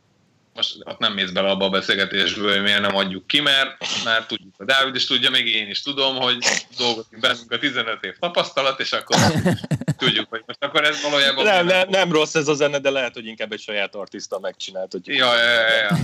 [0.54, 4.26] most ott nem mész bele abba a beszélgetésből, hogy miért nem adjuk ki, mert már
[4.26, 6.38] tudjuk, a Dávid is tudja, még én is tudom, hogy
[6.76, 9.16] dolgozik bennünk a 15 év tapasztalat, és akkor
[9.98, 11.44] tudjuk, hogy most akkor ez valójában...
[11.44, 14.92] Nem, nem, nem rossz ez a zene, de lehet, hogy inkább egy saját artista megcsinált.
[14.92, 15.06] Hogy...
[15.06, 15.96] Ja, ja, ja, ja.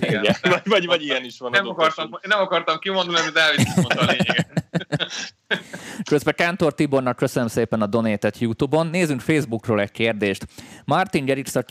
[0.00, 0.22] Igen.
[0.22, 0.36] Igen.
[0.42, 1.50] Vagy, vagy, vagy ilyen is van.
[1.50, 4.67] Nem akartam, nem akartam kimondani, de Dávid is mondta a lényeget.
[6.10, 8.86] Közben Kántor Tibornak köszönöm szépen a donétet YouTube-on.
[8.86, 10.46] Nézzünk Facebookról egy kérdést.
[10.84, 11.62] Martin Gerix a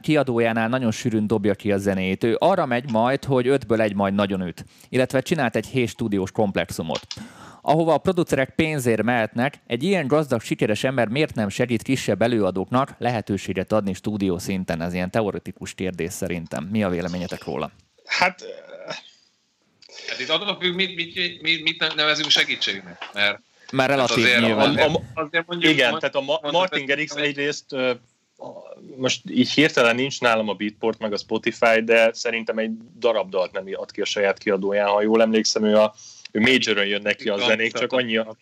[0.00, 2.24] kiadójánál nagyon sűrűn dobja ki a zenét.
[2.24, 4.64] Ő arra megy majd, hogy ötből egy majd nagyon üt.
[4.88, 7.06] Illetve csinált egy hés stúdiós komplexumot
[7.68, 12.94] ahova a producerek pénzért mehetnek, egy ilyen gazdag, sikeres ember miért nem segít kisebb előadóknak
[12.98, 14.80] lehetőséget adni stúdió szinten?
[14.80, 16.68] Ez ilyen teoretikus kérdés szerintem.
[16.72, 17.70] Mi a véleményetek róla?
[18.04, 18.44] Hát
[20.08, 23.40] Hát itt attól függ, mit, mit, mit, mit nevezünk segítségnek, mert
[23.72, 24.76] már relatív azért, nyilván.
[24.76, 27.76] A, a, azért mondjuk, igen, tehát a Martin Garrix egyrészt
[28.96, 33.52] most így hirtelen nincs nálam a Beatport meg a Spotify, de szerintem egy darab dalt
[33.52, 35.94] nem ad ki a saját kiadóján, ha jól emlékszem, ő a
[36.30, 38.36] ő Majoron jön neki a zenék, csak annyi a...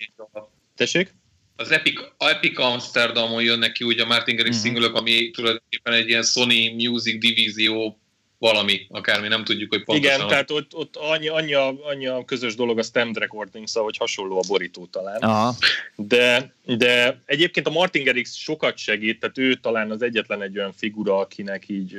[0.77, 1.15] Tessék?
[1.57, 4.73] Az Epic, Epic Amsterdamon jön neki úgy a Martin Garrix uh-huh.
[4.73, 7.99] szingülök, ami tulajdonképpen egy ilyen Sony Music divízió
[8.45, 10.17] valami, akármi, nem tudjuk, hogy pontosan.
[10.17, 13.97] Igen, tehát ott, ott annyi, annyi, a, annyi a közös dolog a Stemmed Recordings, hogy
[13.97, 15.23] hasonló a borító talán.
[15.23, 15.55] Aha.
[15.97, 20.73] De, de egyébként a Martin Garrix sokat segít, tehát ő talán az egyetlen egy olyan
[20.73, 21.97] figura, akinek így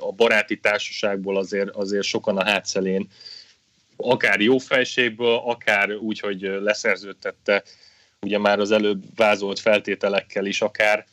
[0.00, 3.08] a baráti társaságból azért, azért sokan a hátszelén
[3.96, 7.62] akár jó fejségből, akár úgy, hogy leszerződtette
[8.20, 11.06] ugye már az előbb vázolt feltételekkel is, akár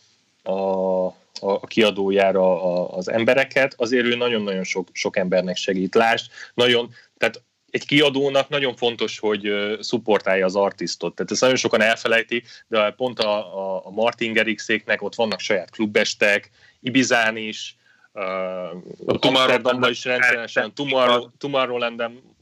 [0.43, 1.07] a,
[1.39, 5.95] a kiadójára az embereket, azért ő nagyon-nagyon sok, sok embernek segít.
[5.95, 11.15] Lásd, nagyon, tehát egy kiadónak nagyon fontos, hogy szupportálja az artistot.
[11.15, 15.69] Tehát ezt nagyon sokan elfelejti, de pont a, a, a Martin Gerixéknek ott vannak saját
[15.69, 17.77] klubestek, Ibizán is,
[18.11, 22.32] uh, Amsterdamban is rendszeresen, Tomorrow, Tomorrowland-en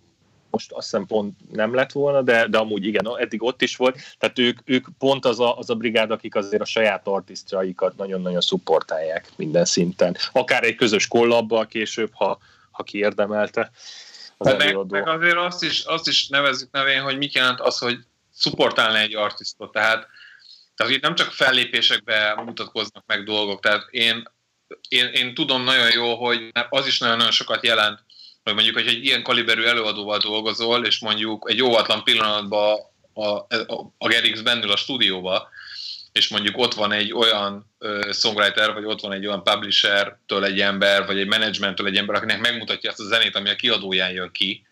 [0.61, 3.97] most azt hiszem pont nem lett volna, de, de amúgy igen, eddig ott is volt,
[4.17, 8.41] tehát ők, ők pont az a, az a brigád, akik azért a saját artisztjaikat nagyon-nagyon
[8.41, 10.17] szupportálják minden szinten.
[10.31, 12.37] Akár egy közös kollabba később, ha,
[12.71, 13.71] ha kiérdemelte
[14.37, 14.95] az meg, előadó.
[14.95, 17.97] meg azért azt is, azt is nevezzük nevén, hogy mit jelent az, hogy
[18.33, 20.07] szupportálni egy artisztot, tehát
[20.75, 24.31] tehát itt nem csak fellépésekbe mutatkoznak meg dolgok, tehát én,
[24.87, 27.99] én, én tudom nagyon jó, hogy az is nagyon-nagyon sokat jelent,
[28.43, 32.79] hogy mondjuk, hogy egy ilyen kaliberű előadóval dolgozol, és mondjuk egy óvatlan pillanatban
[33.13, 33.47] a, a,
[33.97, 35.49] a Gerix bennül a stúdióba,
[36.11, 40.59] és mondjuk ott van egy olyan uh, songwriter, vagy ott van egy olyan publisher-től egy
[40.59, 44.31] ember, vagy egy managementtől egy ember, akinek megmutatja azt a zenét, ami a kiadóján jön
[44.31, 44.65] ki,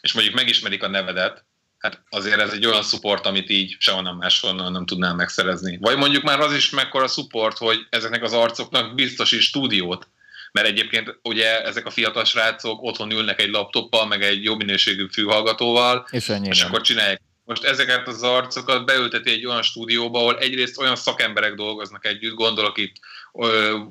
[0.00, 1.44] és mondjuk megismerik a nevedet,
[1.78, 5.78] hát azért ez egy olyan support, amit így sehonnan máshonnan nem tudnám megszerezni.
[5.80, 10.08] Vagy mondjuk már az is mekkora support, hogy ezeknek az arcoknak biztosít stúdiót,
[10.54, 15.06] mert egyébként ugye ezek a fiatal srácok otthon ülnek egy laptoppal, meg egy jó minőségű
[15.12, 17.20] fűhallgatóval, és, és akkor csinálják.
[17.44, 22.78] Most ezeket az arcokat beülteti egy olyan stúdióba, ahol egyrészt olyan szakemberek dolgoznak együtt, gondolok
[22.78, 22.96] itt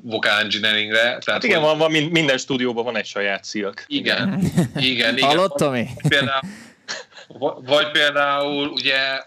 [0.01, 1.01] vocal engineeringre.
[1.01, 1.78] Tehát, hát igen, hogy...
[1.78, 3.84] van, van, minden stúdióban van egy saját szilk.
[3.88, 4.72] Igen, igen.
[4.91, 5.20] igen.
[5.20, 5.74] Hallottam?
[6.07, 6.41] Például,
[7.66, 9.22] vagy például ugye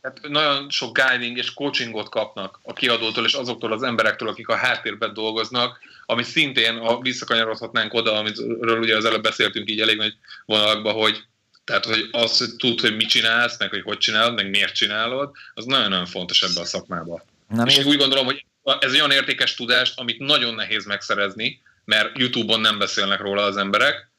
[0.00, 4.56] tehát nagyon sok guiding és coachingot kapnak a kiadótól és azoktól az emberektől, akik a
[4.56, 5.78] háttérben dolgoznak,
[6.10, 11.24] ami szintén, ha visszakanyarodhatnánk oda, amiről ugye az előbb beszéltünk így elég nagy vonalakban, hogy
[11.64, 15.30] tehát, hogy az, hogy tud, hogy mit csinálsz, meg hogy hogy csinálod, meg miért csinálod,
[15.54, 17.22] az nagyon-nagyon fontos ebben a szakmában.
[17.48, 21.60] Nem és én úgy gondolom, hogy ez egy olyan értékes tudást, amit nagyon nehéz megszerezni,
[21.84, 24.10] mert YouTube-on nem beszélnek róla az emberek,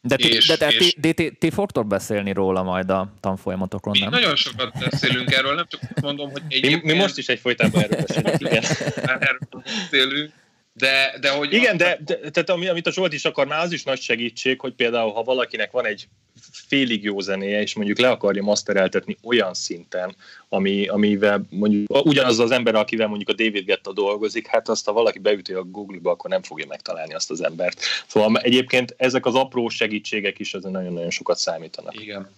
[0.00, 3.92] de ti, és, de, de, és ti, ti, ti fogtok beszélni róla majd a tanfolyamatokon,
[3.92, 4.10] mi nem?
[4.10, 6.82] nagyon sokat beszélünk erről, nem csak mondom, hogy egyébként...
[6.82, 8.64] Mi, mi most is egyfolytában erről beszélünk, igen.
[9.28, 10.32] erről beszélünk,
[10.78, 11.52] de, de hogy...
[11.52, 14.72] Igen, de, de tehát amit a Zsolt is akar, már az is nagy segítség, hogy
[14.72, 16.08] például ha valakinek van egy
[16.52, 20.16] félig jó zenéje, és mondjuk le akarja mastereltetni olyan szinten,
[20.48, 24.92] ami, amivel mondjuk ugyanaz az ember, akivel mondjuk a David Getta dolgozik, hát azt ha
[24.92, 27.80] valaki beüti a Google-ba, akkor nem fogja megtalálni azt az embert.
[28.06, 32.00] Szóval egyébként ezek az apró segítségek is azért nagyon-nagyon sokat számítanak.
[32.00, 32.30] Igen.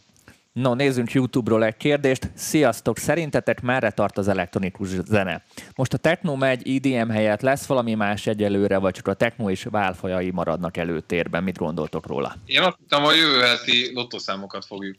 [0.52, 2.30] No, nézzünk YouTube-ról egy kérdést.
[2.34, 5.42] Sziasztok, szerintetek merre tart az elektronikus zene?
[5.74, 9.66] Most a techno megy, EDM helyett lesz valami más egyelőre, vagy csak a techno és
[9.70, 11.42] válfajai maradnak előtérben?
[11.42, 12.36] Mit gondoltok róla?
[12.46, 14.96] Én azt hittem, a jövő heti lottószámokat fogjuk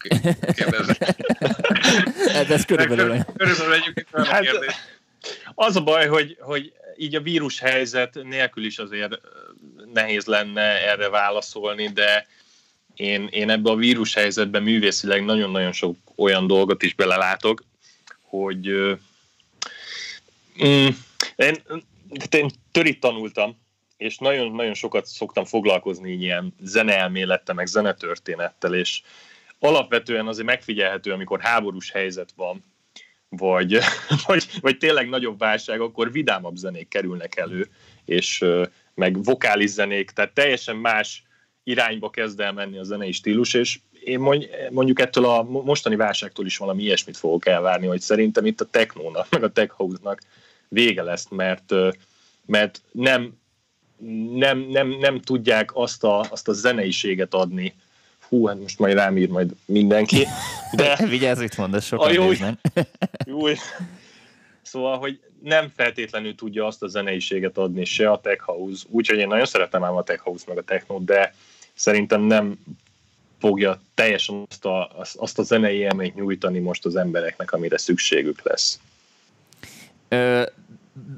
[0.56, 0.96] kérdezni.
[2.40, 3.18] ez, ez körülbelül.
[3.38, 4.46] Körülbelül egyébként hát,
[5.54, 9.20] Az a baj, hogy, hogy így a vírus helyzet nélkül is azért
[9.94, 12.28] nehéz lenne erre válaszolni, de
[13.02, 17.64] én, én ebbe a vírus helyzetben művészileg nagyon-nagyon sok olyan dolgot is belelátok,
[18.22, 18.68] hogy
[20.66, 20.88] mm,
[21.36, 21.56] én,
[22.30, 23.60] én törit tanultam,
[23.98, 29.02] és nagyon-nagyon sokat szoktam foglalkozni ilyen zeneelmélettel, meg zenetörténettel, és
[29.60, 32.64] alapvetően azért megfigyelhető, amikor háborús helyzet van,
[33.30, 33.78] vagy,
[34.28, 37.70] vagy, vagy tényleg nagyobb válság, akkor vidámabb zenék kerülnek elő,
[38.06, 38.46] és
[38.94, 41.24] meg vokális zenék, tehát teljesen más
[41.64, 44.20] irányba kezd el menni a zenei stílus, és én
[44.72, 49.28] mondjuk ettől a mostani válságtól is valami ilyesmit fogok elvárni, hogy szerintem itt a technónak,
[49.30, 50.22] meg a tech house-nak
[50.68, 51.74] vége lesz, mert,
[52.46, 53.40] mert nem,
[54.34, 57.74] nem, nem, nem tudják azt a, azt a zeneiséget adni,
[58.28, 60.28] hú, hát most majd rám ír majd mindenki.
[60.72, 62.32] De Vigyázz, itt mondasz, sokan a jó,
[63.26, 63.48] jó,
[64.62, 69.28] Szóval, hogy nem feltétlenül tudja azt a zeneiséget adni se a Tech House, úgyhogy én
[69.28, 71.34] nagyon szeretem ám a Tech House meg a techno, de
[71.82, 72.60] szerintem nem
[73.40, 78.80] fogja teljesen azt a, azt a zenei élményt nyújtani most az embereknek, amire szükségük lesz.
[80.08, 80.44] Ö,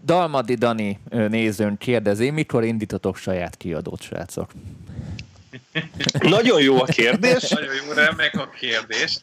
[0.06, 4.52] Dalmadi Dani nézőn kérdezi, mikor indítotok saját kiadót, srácok?
[6.20, 7.50] Nagyon jó a kérdés.
[7.50, 9.20] Nagyon jó, remek a kérdés.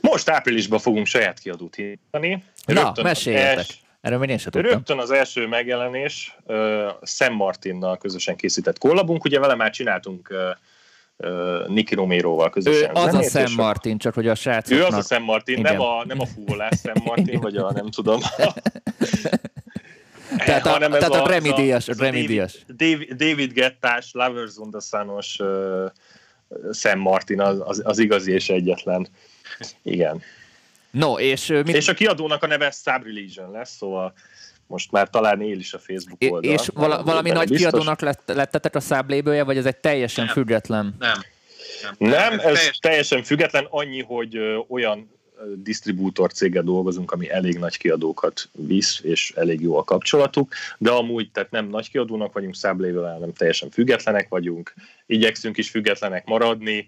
[0.00, 2.44] Most áprilisban fogunk saját kiadót írni.
[2.66, 3.66] Na, meséljetek.
[4.06, 4.70] Erről még én sem tudtam.
[4.70, 6.56] Rögtön az első megjelenés uh,
[7.02, 9.24] Sam Martinnal közösen készített kollabunk.
[9.24, 12.90] Ugye vele már csináltunk uh, uh, Nicky Romero-val közösen.
[12.90, 14.80] Ő az a Sam Martin, csak hogy a srácoknak...
[14.80, 17.90] Ő az a Sam Martin, nem a, nem a fúvolás Sam Martin, vagy a nem
[17.90, 18.20] tudom.
[20.46, 21.86] tehát a, tehát a, a remedias.
[21.86, 22.64] remedias.
[22.66, 25.84] David, David Gettás, Lovers on the Sun-os uh,
[26.72, 29.08] Sam Martin az, az, az igazi és egyetlen.
[29.82, 30.22] Igen.
[30.90, 31.46] No, és...
[31.46, 31.74] Mit...
[31.74, 34.12] És a kiadónak a neve Subreligion lesz, szóval
[34.66, 36.52] most már talán él is a Facebook oldal.
[36.52, 37.68] És vala, valami nagy biztos.
[37.68, 40.34] kiadónak lett, lettetek a száblébője, vagy ez egy teljesen nem.
[40.34, 40.96] független?
[40.98, 41.18] Nem.
[41.98, 42.74] Nem, nem ez, ez teljesen...
[42.80, 45.14] teljesen független, annyi, hogy olyan
[45.54, 51.30] disztribútor céggel dolgozunk, ami elég nagy kiadókat visz, és elég jó a kapcsolatuk, de amúgy
[51.30, 54.74] tehát nem nagy kiadónak vagyunk, száblével, hanem teljesen függetlenek vagyunk,
[55.06, 56.86] igyekszünk is függetlenek maradni,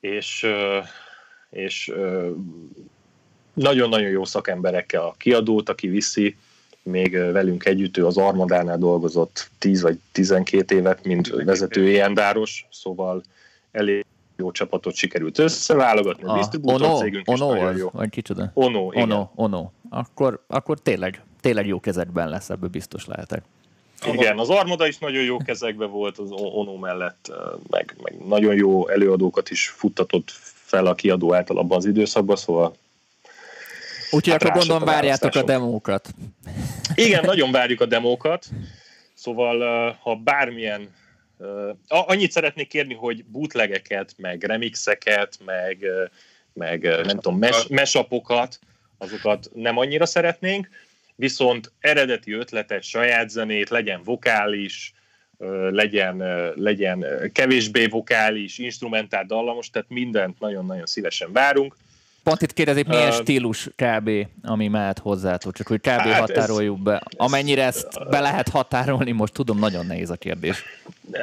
[0.00, 0.46] és,
[1.50, 1.92] és
[3.52, 6.36] nagyon-nagyon jó szakemberekkel a kiadót, aki viszi,
[6.82, 13.22] még velünk együtt ő az Armadánál dolgozott 10 vagy 12 évet, mint vezető ilyendáros, szóval
[13.72, 14.04] elég
[14.36, 17.88] jó csapatot sikerült összeválogatni, a, a disztribútor cégünk ono is nagyon jó.
[17.92, 18.50] Vagy kicsoda?
[18.54, 19.10] Ono, igen.
[19.10, 19.70] Ono, ono.
[19.90, 23.42] Akkor, akkor tényleg, tényleg jó kezekben lesz, ebből biztos lehetek.
[24.12, 27.32] Igen, az Armada is nagyon jó kezekben volt az Ono mellett,
[27.70, 30.32] meg, meg nagyon jó előadókat is futtatott
[30.68, 32.76] fel a kiadó által abban az időszakban, szóval
[34.10, 36.08] Úgyhogy hát akkor gondolom várjátok a demókat.
[36.94, 38.44] Igen, nagyon várjuk a demókat,
[39.14, 40.88] szóval ha bármilyen
[41.88, 45.86] Annyit szeretnék kérni, hogy bootlegeket, meg remixeket, meg,
[46.52, 48.58] meg nem tudom, mes, mesapokat,
[48.98, 50.68] azokat nem annyira szeretnénk,
[51.14, 54.94] viszont eredeti ötletet, saját zenét, legyen vokális,
[55.70, 56.22] legyen,
[56.54, 61.76] legyen kevésbé vokális, instrumentál dallamos, tehát mindent nagyon-nagyon szívesen várunk.
[62.22, 64.10] Pont itt kérdezik, milyen uh, stílus kb.
[64.42, 65.86] ami mehet hozzátok, csak hogy kb.
[65.86, 67.02] Hát határoljuk ez, be.
[67.16, 70.62] Amennyire ezt be lehet határolni, most tudom, nagyon nehéz a kérdés.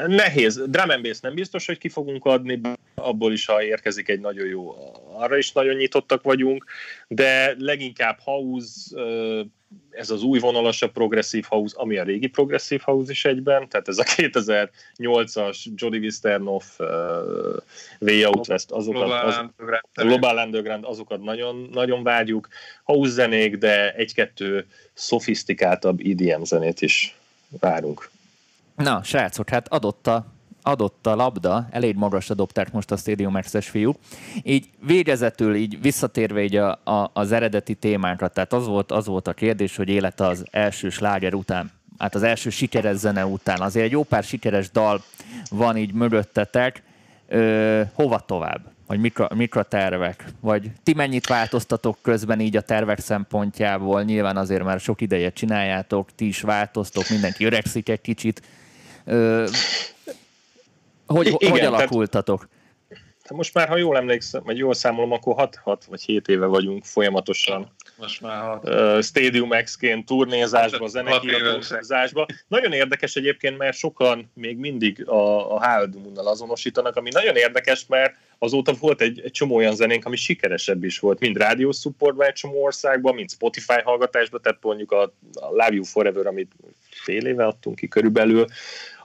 [0.08, 0.62] Nehéz.
[0.68, 2.62] Drum and bass nem biztos, hogy ki fogunk adni,
[2.96, 4.76] abból is, ha érkezik egy nagyon jó,
[5.14, 6.66] arra is nagyon nyitottak vagyunk,
[7.08, 8.96] de leginkább house,
[9.90, 13.98] ez az új vonalasabb progresszív house, ami a régi progresszív house is egyben, tehát ez
[13.98, 16.80] a 2008-as Jody Wisternoff,
[18.00, 19.40] Way Out West, azokat, az,
[19.94, 22.48] Global Underground, azokat nagyon, nagyon vágyjuk.
[22.84, 27.18] House zenék, de egy-kettő szofisztikáltabb EDM zenét is
[27.60, 28.10] várunk.
[28.76, 30.35] Na, srácok, hát adott a,
[30.66, 33.98] adott a labda, elég magasra dobták most a Stadium Access fiúk.
[34.44, 39.28] Így végezetül, így visszatérve így a, a, az eredeti témánkra, tehát az volt, az volt
[39.28, 43.62] a kérdés, hogy élet az első sláger után, hát az első sikeres zene után.
[43.62, 45.04] Azért egy jó pár sikeres dal
[45.50, 46.84] van így mögöttetek.
[47.28, 48.62] Ö, hova tovább?
[48.88, 49.20] Vagy mik
[49.56, 50.26] a, a tervek?
[50.40, 54.04] Vagy ti mennyit változtatok közben így a tervek szempontjából?
[54.04, 58.42] Nyilván azért már sok ideje csináljátok, ti is változtok, mindenki öregszik egy kicsit
[59.06, 59.46] Ö,
[61.06, 62.48] hogy, Igen, hogy alakultatok?
[63.22, 66.86] Tehát, most már, ha jól emlékszem, vagy jól számolom, akkor 6-6 vagy 7 éve vagyunk
[66.86, 72.26] folyamatosan most már uh, Stadium X-ként turnézásba, zenekiadózásba.
[72.48, 78.16] Nagyon érdekes egyébként, mert sokan még mindig a, a Háldumunnal azonosítanak, ami nagyon érdekes, mert
[78.40, 82.34] azóta volt egy, egy csomó olyan zenénk, ami sikeresebb is volt, mind rádió supportban egy
[82.34, 85.02] csomó országban, mind Spotify hallgatásban, tehát mondjuk a,
[85.34, 86.52] a Love You Forever, amit
[86.90, 88.46] fél éve adtunk ki körülbelül,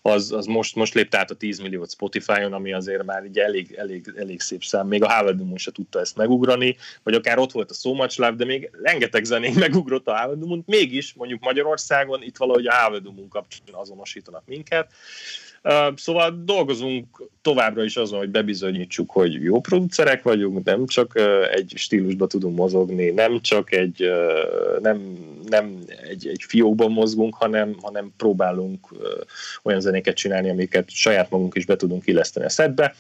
[0.03, 3.73] az, az most, most lépte át a 10 milliót Spotify-on, ami azért már így elég,
[3.73, 4.87] elég, elég szép szám.
[4.87, 8.19] Még a Howard Moon se tudta ezt megugrani, vagy akár ott volt a So Much
[8.19, 12.75] Love, de még rengeteg zenék megugrott a Howard Moon, mégis mondjuk Magyarországon itt valahogy a
[12.75, 14.93] Howard Moon kapcsán azonosítanak minket.
[15.97, 21.21] Szóval dolgozunk továbbra is azon, hogy bebizonyítsuk, hogy jó producerek vagyunk, nem csak
[21.53, 24.11] egy stílusba tudunk mozogni, nem csak egy,
[24.81, 28.89] nem, nem egy, egy fiókban mozgunk, hanem, hanem próbálunk
[29.63, 32.95] olyan zenéket csinálni, amiket saját magunk is be tudunk illeszteni a szedbe,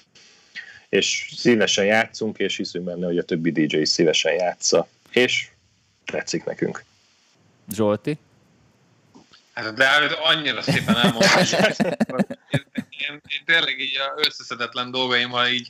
[0.88, 5.48] és szívesen játszunk, és hiszünk benne, hogy a többi DJ is szívesen játsza, és
[6.04, 6.84] tetszik nekünk.
[7.72, 8.18] Zsolti?
[9.52, 9.86] Hát de
[10.22, 11.42] annyira szépen elmondtam,
[13.10, 15.68] én, én, én, tényleg így a összeszedetlen dolgaimmal így,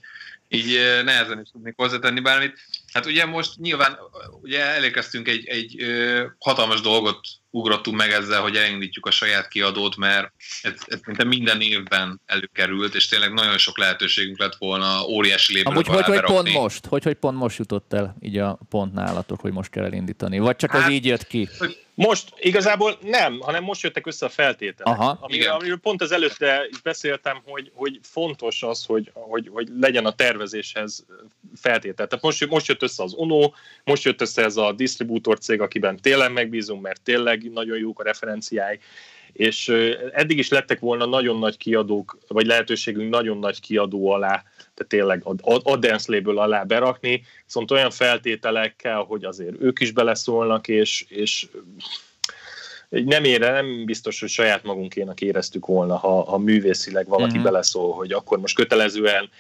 [0.48, 2.58] így nehezen is tudnék hozzátenni bármit.
[2.92, 3.98] Hát ugye most nyilván
[4.40, 5.76] ugye elérkeztünk egy, egy
[6.38, 7.20] hatalmas dolgot
[7.50, 10.32] ugrottunk meg ezzel, hogy elindítjuk a saját kiadót, mert
[10.62, 15.72] ez, ez minden, minden évben előkerült, és tényleg nagyon sok lehetőségünk lett volna óriási lépőt
[15.72, 16.86] Amúgy hogy, hogy pont most?
[16.86, 20.38] Hogy, hogy pont most jutott el így a pont nálatok, hogy most kell elindítani?
[20.38, 21.48] Vagy csak hát, ez így jött ki?
[22.06, 24.98] Most igazából nem, hanem most jöttek össze a feltételek.
[24.98, 25.18] Aha.
[25.20, 30.06] Amiről, amiről pont az előtte is beszéltem, hogy, hogy fontos az, hogy, hogy, hogy legyen
[30.06, 31.06] a tervezéshez
[31.56, 32.06] feltétel.
[32.06, 33.52] Tehát most, most jött össze az ONO,
[33.84, 38.02] most jött össze ez a disztribútor cég, akiben tényleg megbízunk, mert tényleg nagyon jók a
[38.02, 38.78] referenciái,
[39.32, 39.68] és
[40.12, 45.22] eddig is lettek volna nagyon nagy kiadók, vagy lehetőségünk nagyon nagy kiadó alá, tehát tényleg
[45.24, 51.04] a, a dance label alá berakni, viszont olyan feltételekkel, hogy azért ők is beleszólnak, és,
[51.08, 51.46] és
[52.90, 57.44] nem ére, nem biztos, hogy saját magunkénak éreztük volna, ha, ha művészileg valaki uh-huh.
[57.44, 59.30] beleszól, hogy akkor most kötelezően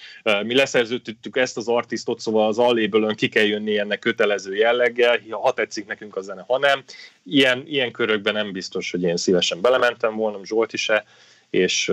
[0.42, 5.52] mi leszerződtük ezt az artistot, szóval az alléből ki kell jönni ennek kötelező jelleggel, ha
[5.52, 6.82] tetszik nekünk a zene, ha nem.
[7.22, 11.04] Ilyen, ilyen körökben nem biztos, hogy én szívesen belementem volna, Zsolti se,
[11.50, 11.92] és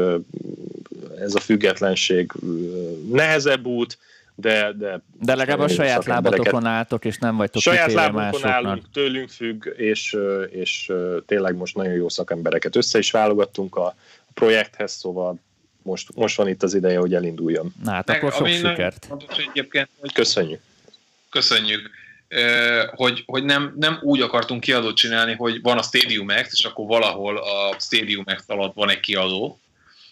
[1.19, 2.31] ez a függetlenség
[3.11, 3.97] nehezebb út,
[4.39, 4.73] de...
[4.73, 9.65] De, de legalább a saját lábatokon álltok, és nem vagytok Saját lábakon állunk, tőlünk függ,
[9.77, 10.17] és,
[10.49, 10.91] és
[11.25, 13.95] tényleg most nagyon jó szakembereket össze is válogattunk a
[14.33, 15.39] projekthez, szóval
[15.81, 17.73] most, most van itt az ideje, hogy elinduljon.
[17.83, 19.07] Na hát akkor sok sikert.
[19.49, 20.61] Egyébként, hogy Köszönjük.
[21.29, 21.89] Köszönjük.
[22.95, 26.87] Hogy, hogy nem, nem úgy akartunk kiadót csinálni, hogy van a Stadium X, és akkor
[26.87, 29.59] valahol a Stadium X alatt van egy kiadó,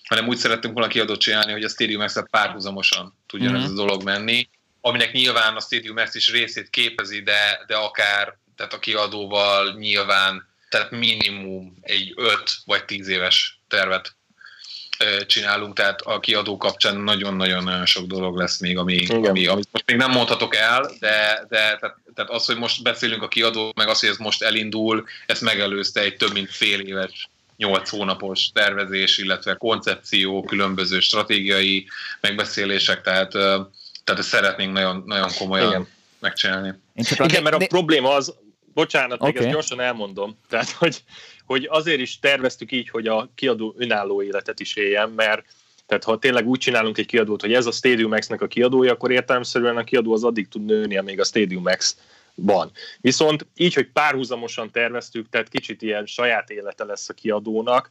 [0.06, 3.64] hanem úgy szerettünk volna kiadót csinálni, hogy a Stadium x párhuzamosan tudjon mm-hmm.
[3.64, 4.50] ez a dolog menni,
[4.82, 10.48] aminek nyilván a Stadium X is részét képezi, de, de akár tehát a kiadóval nyilván
[10.70, 14.16] tehát minimum egy 5 vagy 10 éves tervet
[15.28, 19.96] csinálunk, tehát a kiadó kapcsán nagyon-nagyon sok dolog lesz még, ami, ami, amit most még
[19.96, 24.00] nem mondhatok el, de, de tehát, tehát az, hogy most beszélünk a kiadó, meg az,
[24.00, 29.56] hogy ez most elindul, ezt megelőzte egy több mint fél éves 8 hónapos tervezés, illetve
[29.56, 31.88] koncepció, különböző stratégiai
[32.22, 35.88] megbeszélések, tehát, tehát ezt szeretnénk nagyon, nagyon komolyan Igen.
[36.20, 36.74] megcsinálni.
[37.18, 38.36] Igen, mert a probléma az,
[38.74, 39.32] bocsánat, okay.
[39.32, 41.04] még ezt gyorsan elmondom, tehát hogy,
[41.46, 45.46] hogy azért is terveztük így, hogy a kiadó önálló életet is éljen, mert
[45.86, 49.12] tehát ha tényleg úgy csinálunk egy kiadót, hogy ez a Stadium X-nek a kiadója, akkor
[49.12, 51.98] értelemszerűen a kiadó az addig tud nőni, amíg a Stadium X
[52.36, 52.72] van.
[53.02, 57.90] Viszont így, hogy párhuzamosan terveztük, tehát kicsit ilyen saját élete lesz a kiadónak,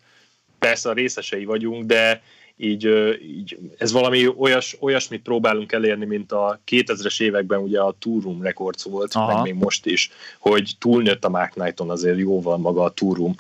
[0.59, 2.23] persze a részesei vagyunk, de
[2.57, 2.85] így,
[3.23, 8.83] így ez valami olyas, olyasmit próbálunk elérni, mint a 2000-es években ugye a Tourum Records
[8.83, 9.35] volt, Aha.
[9.35, 13.35] meg még most is, hogy túlnőtt a Mark Knighton azért jóval maga a Tourum,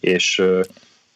[0.00, 0.42] és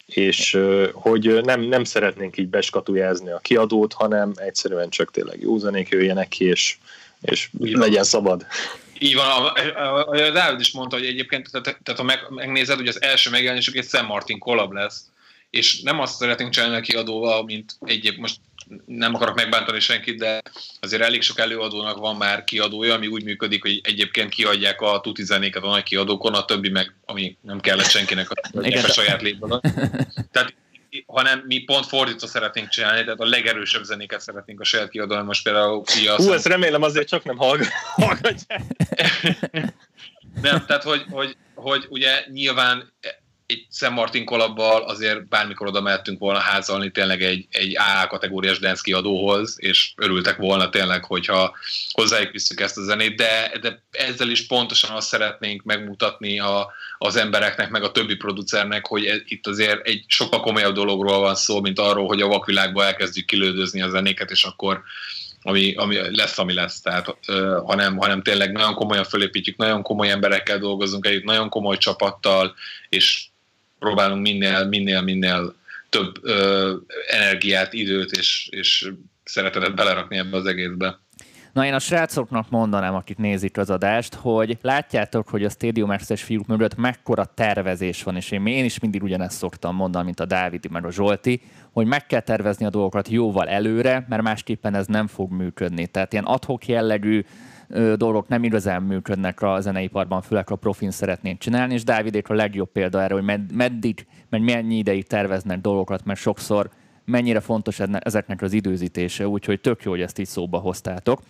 [0.07, 0.59] és
[0.93, 6.29] hogy nem, nem szeretnénk így beskatujázni a kiadót, hanem egyszerűen csak tényleg jó zenék jöjjenek
[6.29, 6.77] ki, és,
[7.21, 8.47] és legyen szabad.
[8.99, 12.77] Így van, a, a, a Dávid is mondta, hogy egyébként, tehát, tehát ha meg, megnézed,
[12.77, 15.05] hogy az első megjelenésük egy Sam Martin collab lesz,
[15.51, 18.37] és nem azt szeretnénk csinálni a kiadóval, mint egyéb, most
[18.87, 20.43] nem akarok megbántani senkit, de
[20.81, 25.25] azért elég sok előadónak van már kiadója, ami úgy működik, hogy egyébként kiadják a tuti
[25.25, 28.35] zenéket a nagy kiadókon, a többi meg, ami nem kellett senkinek a,
[28.85, 29.61] a saját lépben.
[30.33, 30.55] Tehát
[31.07, 35.43] hanem mi pont fordítva szeretnénk csinálni, tehát a legerősebb zenéket szeretnénk a saját kiadóan, most
[35.43, 35.83] például...
[36.17, 37.37] Hú, ezt remélem azért csak nem
[37.97, 38.63] hallgatják.
[40.41, 42.93] nem, tehát hogy, hogy, hogy ugye nyilván
[43.47, 48.59] egy Sam Martin kolabbal azért bármikor oda mehettünk volna házalni tényleg egy, egy A kategóriás
[48.59, 51.57] dance kiadóhoz, és örültek volna tényleg, hogyha
[51.93, 57.17] hozzájuk visszük ezt a zenét, de, de ezzel is pontosan azt szeretnénk megmutatni a, az
[57.17, 61.61] embereknek, meg a többi producernek, hogy ez, itt azért egy sokkal komolyabb dologról van szó,
[61.61, 64.83] mint arról, hogy a vakvilágba elkezdjük kilődözni a zenéket, és akkor
[65.47, 70.11] ami, ami lesz, ami lesz, tehát, ö, hanem, hanem tényleg nagyon komolyan fölépítjük, nagyon komoly
[70.11, 72.55] emberekkel dolgozunk együtt, nagyon komoly csapattal,
[72.89, 73.27] és
[73.85, 75.55] próbálunk minél, minél, minél
[75.89, 76.73] több ö,
[77.07, 78.93] energiát, időt és, és
[79.25, 80.99] szeretetet belerakni ebbe az egészbe.
[81.53, 86.23] Na én a srácoknak mondanám, akik nézik az adást, hogy látjátok, hogy a Stadium Access
[86.23, 90.69] fiúk mögött mekkora tervezés van, és én, is mindig ugyanezt szoktam mondani, mint a Dávidi
[90.69, 91.41] meg a Zsolti,
[91.73, 95.87] hogy meg kell tervezni a dolgokat jóval előre, mert másképpen ez nem fog működni.
[95.87, 97.25] Tehát ilyen adhok jellegű
[97.97, 102.73] dolgok nem igazán működnek a zeneiparban, főleg a profin szeretnénk csinálni, és Dávidék a legjobb
[102.73, 106.71] példa erre, hogy med- meddig, meg mennyi ideig terveznek dolgokat, mert sokszor
[107.05, 111.23] mennyire fontos ezeknek az időzítése, úgyhogy tök jó, hogy ezt így szóba hoztátok.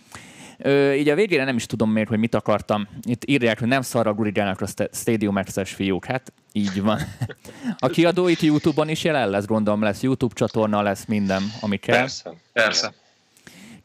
[0.57, 2.87] Ö, így a végére nem is tudom még, hogy mit akartam.
[3.01, 6.05] Itt írják, hogy nem szarra gurigálnak a Stadium Access fiúk.
[6.05, 6.99] Hát így van.
[7.77, 11.97] A kiadó itt YouTube-on is jelen lesz, gondolom lesz YouTube csatorna, lesz minden, ami kell.
[11.97, 12.93] Persze, persze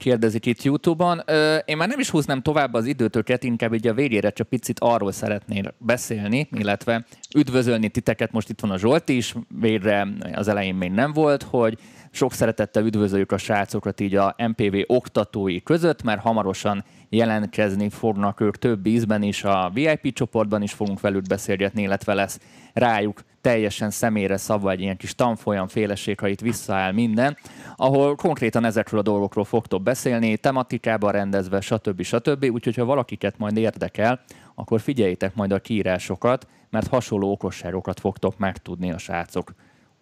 [0.00, 1.22] kérdezik itt YouTube-on.
[1.64, 5.12] Én már nem is húznám tovább az időtöket, inkább így a végére csak picit arról
[5.12, 7.04] szeretnél beszélni, illetve
[7.36, 8.32] üdvözölni titeket.
[8.32, 11.78] Most itt van a Zsolti is, végre az elején még nem volt, hogy
[12.10, 18.56] sok szeretettel üdvözöljük a srácokat így a MPV oktatói között, mert hamarosan jelentkezni fognak ők
[18.56, 22.40] több ízben is, a VIP csoportban is fogunk velük beszélgetni, illetve lesz
[22.72, 27.36] rájuk teljesen személyre szabva egy ilyen kis tanfolyam féleség, ha itt visszaáll minden,
[27.76, 32.02] ahol konkrétan ezekről a dolgokról fogtok beszélni, tematikában rendezve, stb.
[32.02, 32.44] stb.
[32.44, 34.20] Úgyhogy ha valakiket majd érdekel,
[34.54, 39.54] akkor figyeljétek majd a kiírásokat, mert hasonló okosságokat fogtok megtudni a srácok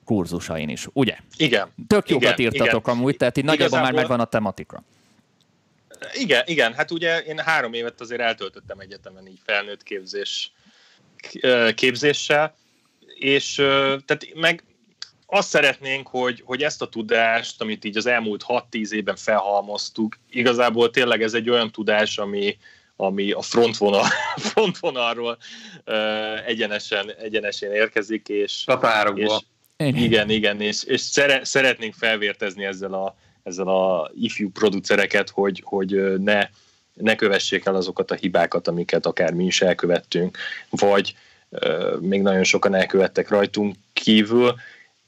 [0.04, 1.16] kurzusain is, ugye?
[1.36, 1.68] Igen.
[1.86, 2.98] Tök jókat igen, írtatok igen.
[2.98, 4.82] amúgy, tehát így nagyjából már megvan a tematika.
[6.14, 10.52] Igen, igen, hát ugye én három évet azért eltöltöttem egyetemen így felnőtt képzés,
[11.74, 12.56] képzéssel,
[13.18, 13.54] és
[14.04, 14.64] tehát meg
[15.30, 20.90] azt szeretnénk, hogy, hogy ezt a tudást, amit így az elmúlt 6-10 évben felhalmoztuk, igazából
[20.90, 22.56] tényleg ez egy olyan tudás, ami,
[22.96, 24.06] ami a frontvonal,
[24.52, 25.38] frontvonalról
[25.86, 28.64] uh, egyenesen, egyenesen érkezik, és,
[29.16, 29.26] és
[29.76, 33.16] igen, igen, és, és szere, szeretnénk felvértezni ezzel a,
[33.48, 36.48] ezzel a ifjú producereket, hogy, hogy ne,
[36.94, 40.38] ne kövessék el azokat a hibákat, amiket akár mi is elkövettünk,
[40.70, 41.14] vagy
[42.00, 44.54] még nagyon sokan elkövettek rajtunk kívül,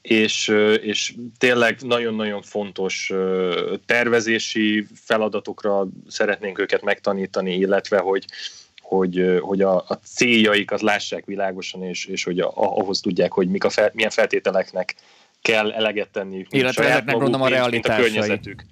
[0.01, 0.47] és,
[0.81, 3.13] és tényleg nagyon-nagyon fontos
[3.85, 8.25] tervezési feladatokra szeretnénk őket megtanítani, illetve hogy,
[8.81, 13.63] hogy, hogy a, a céljaikat lássák világosan, és, és hogy a, ahhoz tudják, hogy mik
[13.63, 14.95] a fel, milyen feltételeknek
[15.41, 16.45] kell eleget tenni.
[16.49, 17.99] Illetve ezeknek gondolom a realitásai.
[17.99, 18.63] A környezetük.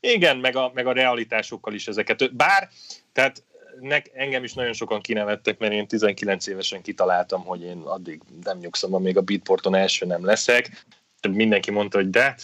[0.00, 2.34] Igen, meg a, meg a realitásokkal is ezeket.
[2.34, 2.68] Bár,
[3.12, 3.42] tehát
[3.80, 8.58] nek, engem is nagyon sokan kinevettek, mert én 19 évesen kitaláltam, hogy én addig nem
[8.58, 10.86] nyugszom, amíg a Beatporton első nem leszek.
[11.28, 12.36] Mindenki mondta, hogy de,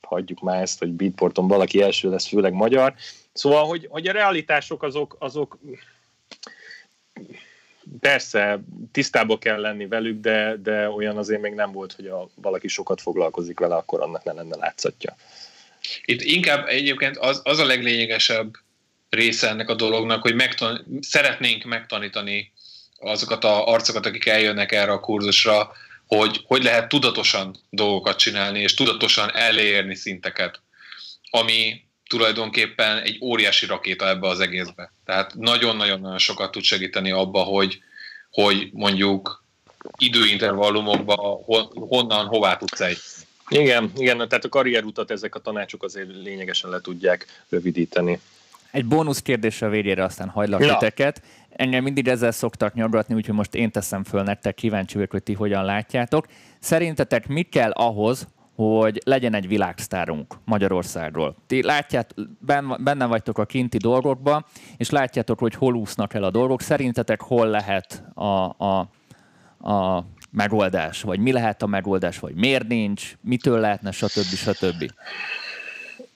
[0.00, 2.94] hagyjuk már ezt, hogy Beatporton valaki első lesz, főleg magyar.
[3.32, 5.58] Szóval, hogy, hogy a realitások azok, azok
[8.00, 8.60] persze
[8.92, 13.00] tisztába kell lenni velük, de, de olyan azért még nem volt, hogy a, valaki sokat
[13.00, 15.16] foglalkozik vele, akkor annak ne lenne látszatja.
[16.04, 18.54] Itt inkább egyébként az, az a leglényegesebb
[19.08, 22.52] része ennek a dolognak, hogy megtan- szeretnénk megtanítani
[22.98, 25.72] azokat a arcokat, akik eljönnek erre a kurzusra,
[26.06, 30.60] hogy hogy lehet tudatosan dolgokat csinálni, és tudatosan elérni szinteket,
[31.30, 34.92] ami tulajdonképpen egy óriási rakéta ebbe az egészbe.
[35.04, 37.78] Tehát nagyon-nagyon sokat tud segíteni abba, hogy,
[38.30, 39.44] hogy mondjuk
[39.98, 41.40] időintervallumokba
[41.74, 42.98] honnan, hová tudsz egy.
[43.48, 48.20] Igen, igen, tehát a karrierutat ezek a tanácsok azért lényegesen le tudják rövidíteni.
[48.70, 50.72] Egy bónusz kérdésre a végére aztán hagylak ja.
[50.72, 51.22] titeket.
[51.50, 55.32] Engem mindig ezzel szoktak nyaggatni, úgyhogy most én teszem föl nektek, kíváncsi vagyok, hogy ti
[55.32, 56.26] hogyan látjátok.
[56.60, 58.26] Szerintetek mi kell ahhoz,
[58.64, 61.36] hogy legyen egy világsztárunk Magyarországról.
[61.46, 62.14] Ti látját,
[62.78, 64.44] benne vagytok a kinti dolgokban,
[64.76, 66.60] és látjátok, hogy hol úsznak el a dolgok.
[66.60, 68.78] Szerintetek hol lehet a, a,
[69.70, 74.34] a megoldás, vagy mi lehet a megoldás, vagy miért nincs, mitől lehetne, stb.
[74.34, 74.92] stb.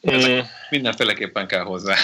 [0.01, 1.95] Ezek mindenféleképpen kell hozzá.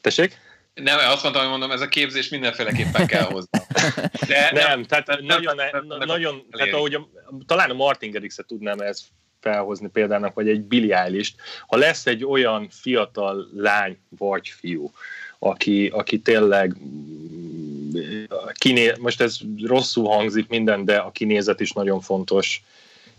[0.00, 0.38] Tessék?
[0.82, 3.48] Nem, azt mondtam, hogy mondom, ez a képzés mindenféleképpen kell hozzá.
[4.28, 7.08] De nem, nem tehát nem, nagyon, nem, nem, nagyon tehát ahogy a,
[7.46, 9.04] talán a Martin Garrix-et tudnám ezt
[9.40, 11.32] felhozni példának, vagy egy Billy eilish
[11.66, 14.92] ha lesz egy olyan fiatal lány vagy fiú,
[15.38, 16.76] aki, aki tényleg
[18.52, 22.62] kiné, most ez rosszul hangzik minden, de a kinézet is nagyon fontos,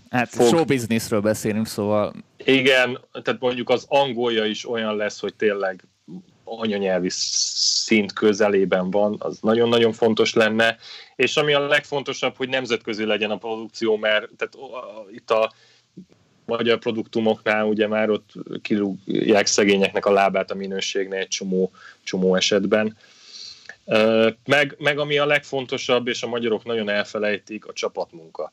[0.09, 0.47] Hát fog...
[0.47, 2.13] show businessről beszélünk, szóval...
[2.45, 5.83] Igen, tehát mondjuk az angolja is olyan lesz, hogy tényleg
[6.47, 10.77] anyanyelvi szint közelében van, az nagyon-nagyon fontos lenne,
[11.15, 14.57] és ami a legfontosabb, hogy nemzetközi legyen a produkció, mert tehát
[15.11, 15.53] itt a
[16.45, 18.31] magyar produktumoknál ugye már ott
[18.61, 21.71] kirúgják szegényeknek a lábát a minőségnél egy csomó,
[22.03, 22.97] csomó esetben.
[24.45, 28.51] Meg, meg ami a legfontosabb, és a magyarok nagyon elfelejtik, a csapatmunka.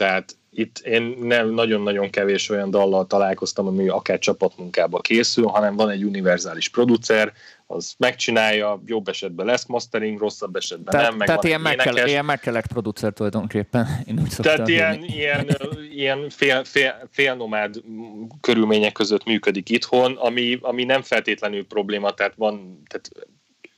[0.00, 5.90] Tehát itt én nem nagyon-nagyon kevés olyan dallal találkoztam, ami akár csapatmunkába készül, hanem van
[5.90, 7.32] egy univerzális producer,
[7.66, 11.16] az megcsinálja, jobb esetben lesz mastering, rosszabb esetben tehát, nem.
[11.16, 15.56] Meg tehát ilyen, megkel, ilyen megkelek producer tulajdonképpen, én úgy Tehát ilyen, ilyen,
[15.92, 17.74] ilyen fél, fél, félnomád
[18.40, 23.10] körülmények között működik itthon, ami, ami nem feltétlenül probléma, tehát van, tehát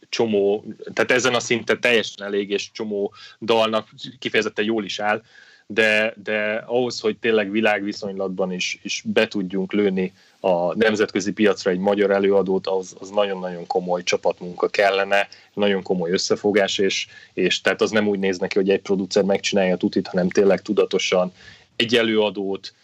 [0.08, 3.88] csomó, tehát ezen a szinten teljesen elég, és csomó dalnak
[4.18, 5.22] kifejezetten jól is áll,
[5.66, 11.78] de, de ahhoz, hogy tényleg világviszonylatban is, is be tudjunk lőni a nemzetközi piacra egy
[11.78, 17.90] magyar előadót, az, az nagyon-nagyon komoly csapatmunka kellene, nagyon komoly összefogás, és, és tehát az
[17.90, 21.32] nem úgy néz neki, hogy egy producer megcsinálja tutit, hanem tényleg tudatosan
[21.76, 22.74] egy előadót,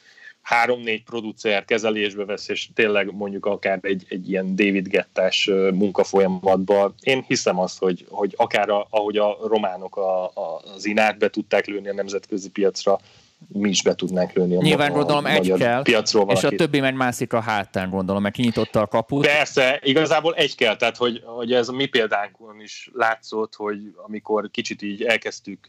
[0.42, 6.94] három-négy producer kezelésbe vesz, és tényleg mondjuk akár egy, egy ilyen David Gettás munkafolyamatban.
[7.00, 11.28] Én hiszem azt, hogy, hogy akár a, ahogy a románok a, a, az inát be
[11.28, 13.00] tudták lőni a nemzetközi piacra,
[13.46, 16.50] mi is be tudnánk lőni a, Nyilván gondolom a egy kell, piacról valakit.
[16.50, 19.26] és a többi megy mászik a hátán, gondolom, meg kinyitotta a kaput.
[19.26, 24.50] Persze, igazából egy kell, tehát hogy, hogy ez a mi példánkon is látszott, hogy amikor
[24.50, 25.68] kicsit így elkezdtük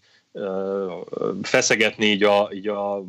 [1.41, 3.03] feszegetni így a, így a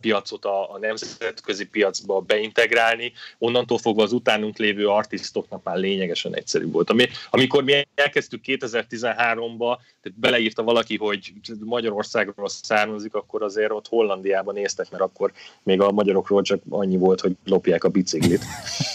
[0.00, 6.72] piacot a, a nemzetközi piacba beintegrálni, onnantól fogva az utánunk lévő artistoknak már lényegesen egyszerűbb
[6.72, 6.90] volt.
[6.90, 14.54] Ami, amikor mi elkezdtük 2013-ba, tehát beleírta valaki, hogy Magyarországról származik, akkor azért ott Hollandiában
[14.54, 18.44] néztek, mert akkor még a magyarokról csak annyi volt, hogy lopják a biciklit.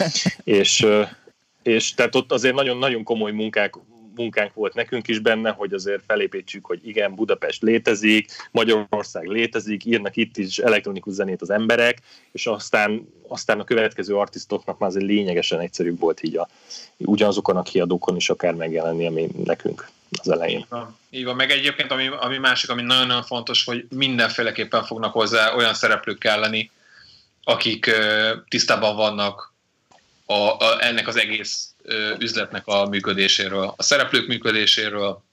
[0.44, 0.88] és
[1.64, 3.76] és tehát ott azért nagyon-nagyon komoly munkák
[4.16, 10.16] munkánk volt nekünk is benne, hogy azért felépítsük, hogy igen, Budapest létezik, Magyarország létezik, írnak
[10.16, 11.98] itt is elektronikus zenét az emberek,
[12.32, 16.48] és aztán, aztán a következő artistoknak már azért lényegesen egyszerűbb volt így a,
[16.98, 20.58] ugyanazokon a kiadókon is akár megjelenni, ami nekünk az elején.
[20.58, 20.98] Így van.
[21.10, 21.36] Így van.
[21.36, 26.72] Meg egyébként, ami, ami másik, ami nagyon-nagyon fontos, hogy mindenféleképpen fognak hozzá olyan szereplők kelleni,
[27.44, 29.54] akik uh, tisztában vannak
[30.26, 31.73] a, a, ennek az egész
[32.20, 35.24] üzletnek a működéséről, a szereplők működéséről,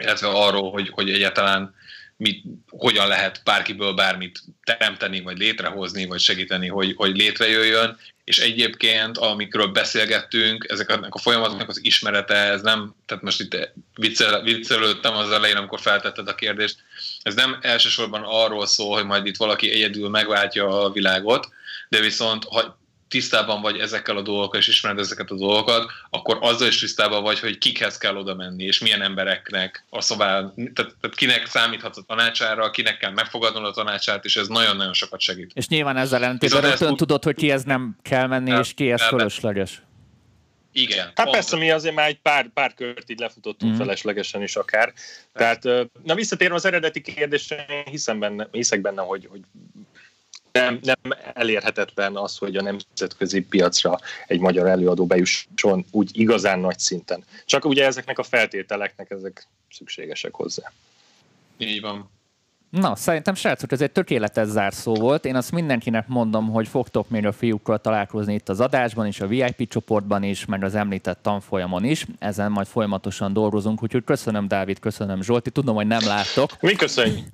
[0.00, 1.74] illetve arról, hogy, hogy egyáltalán
[2.16, 9.18] mit, hogyan lehet bárkiből bármit teremteni, vagy létrehozni, vagy segíteni, hogy, hogy létrejöjjön, és egyébként,
[9.18, 15.30] amikről beszélgettünk, ezeknek a folyamatoknak az ismerete, ez nem, tehát most itt viccel, viccelődtem az
[15.30, 16.76] elején, amikor feltetted a kérdést,
[17.22, 21.48] ez nem elsősorban arról szól, hogy majd itt valaki egyedül megváltja a világot,
[21.88, 26.68] de viszont ha tisztában vagy ezekkel a dolgokkal, és ismered ezeket a dolgokat, akkor azzal
[26.68, 31.16] is tisztában vagy, hogy kikhez kell oda menni, és milyen embereknek a szobán, tehát, tehát
[31.16, 35.50] kinek számíthatsz a tanácsára, kinek kell megfogadnod a tanácsát, és ez nagyon-nagyon sokat segít.
[35.54, 39.82] És nyilván ezzel ellentétben rögtön tudod, hogy kihez nem kell menni, el, és kihez fölösleges.
[40.72, 41.12] Igen.
[41.14, 43.76] Hát persze, mi azért már egy pár, pár kört így lefutottunk mm.
[43.76, 44.92] feleslegesen is akár.
[45.32, 45.64] Tehát,
[46.02, 49.40] na visszatérve az eredeti kérdésre, hiszem benne, hiszek benne, hogy, hogy
[50.52, 56.78] nem, nem elérhetetlen az, hogy a nemzetközi piacra egy magyar előadó bejusson úgy igazán nagy
[56.78, 57.24] szinten.
[57.44, 60.72] Csak ugye ezeknek a feltételeknek ezek szükségesek hozzá.
[61.56, 62.10] Így van.
[62.70, 65.24] Na, szerintem srácok, ez egy tökéletes zárszó volt.
[65.24, 69.26] Én azt mindenkinek mondom, hogy fogtok még a fiúkkal találkozni itt az adásban is, a
[69.26, 72.06] VIP csoportban is, meg az említett tanfolyamon is.
[72.18, 75.50] Ezen majd folyamatosan dolgozunk, úgyhogy köszönöm Dávid, köszönöm Zsolti.
[75.50, 76.50] Tudom, hogy nem láttok.
[76.60, 77.26] Mi köszönjük.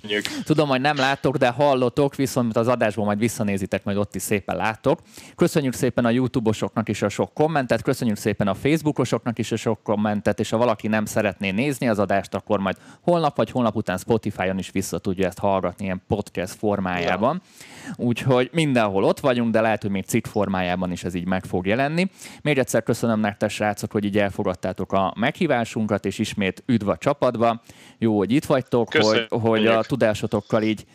[0.44, 4.56] Tudom, hogy nem láttok, de hallotok, viszont az adásban majd visszanézitek, majd ott is szépen
[4.56, 5.00] látok.
[5.34, 9.82] Köszönjük szépen a YouTube-osoknak is a sok kommentet, köszönjük szépen a Facebookosoknak is a sok
[9.82, 13.98] kommentet, és ha valaki nem szeretné nézni az adást, akkor majd holnap vagy holnap után
[13.98, 17.42] Spotify-on is vissza tudja tudja ezt hallgatni ilyen podcast formájában.
[17.86, 18.04] Ja.
[18.04, 21.66] Úgyhogy mindenhol ott vagyunk, de lehet, hogy még cikk formájában is ez így meg fog
[21.66, 22.10] jelenni.
[22.42, 27.60] Még egyszer köszönöm nektek, srácok, hogy így elfogadtátok a meghívásunkat, és ismét üdv a csapatba.
[27.98, 30.86] Jó, hogy itt vagytok, hogy, hogy a tudásotokkal így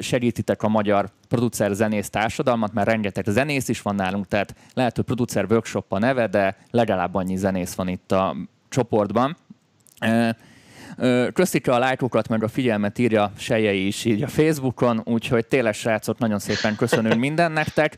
[0.00, 5.04] segítitek a magyar producer zenész társadalmat, mert rengeteg zenész is van nálunk, tehát lehet, hogy
[5.04, 8.36] producer workshop a neve, de legalább annyi zenész van itt a
[8.68, 9.36] csoportban.
[11.32, 16.18] Köszike a lájkokat, meg a figyelmet írja Sejei is így a Facebookon, úgyhogy tényleg srácok,
[16.18, 17.96] nagyon szépen köszönünk minden nektek.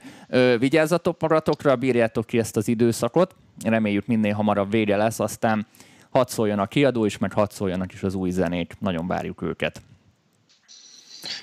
[0.58, 3.34] Vigyázzatok magatokra, bírjátok ki ezt az időszakot,
[3.64, 5.66] reméljük minél hamarabb vége lesz, aztán
[6.10, 8.74] hadd szóljon a kiadó is, meg hadd szóljanak is az új zenék.
[8.78, 9.82] Nagyon várjuk őket.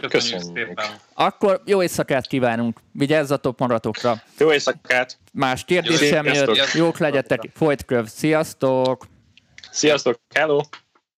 [0.10, 0.82] Köszönjük.
[1.14, 4.22] Akkor jó éjszakát kívánunk, vigyázzatok maratokra.
[4.38, 5.18] Jó éjszakát.
[5.34, 9.08] Más kérdés sem jött, jók legyetek, folytköv, sziasztok!
[9.72, 10.60] Sziasztok, hello!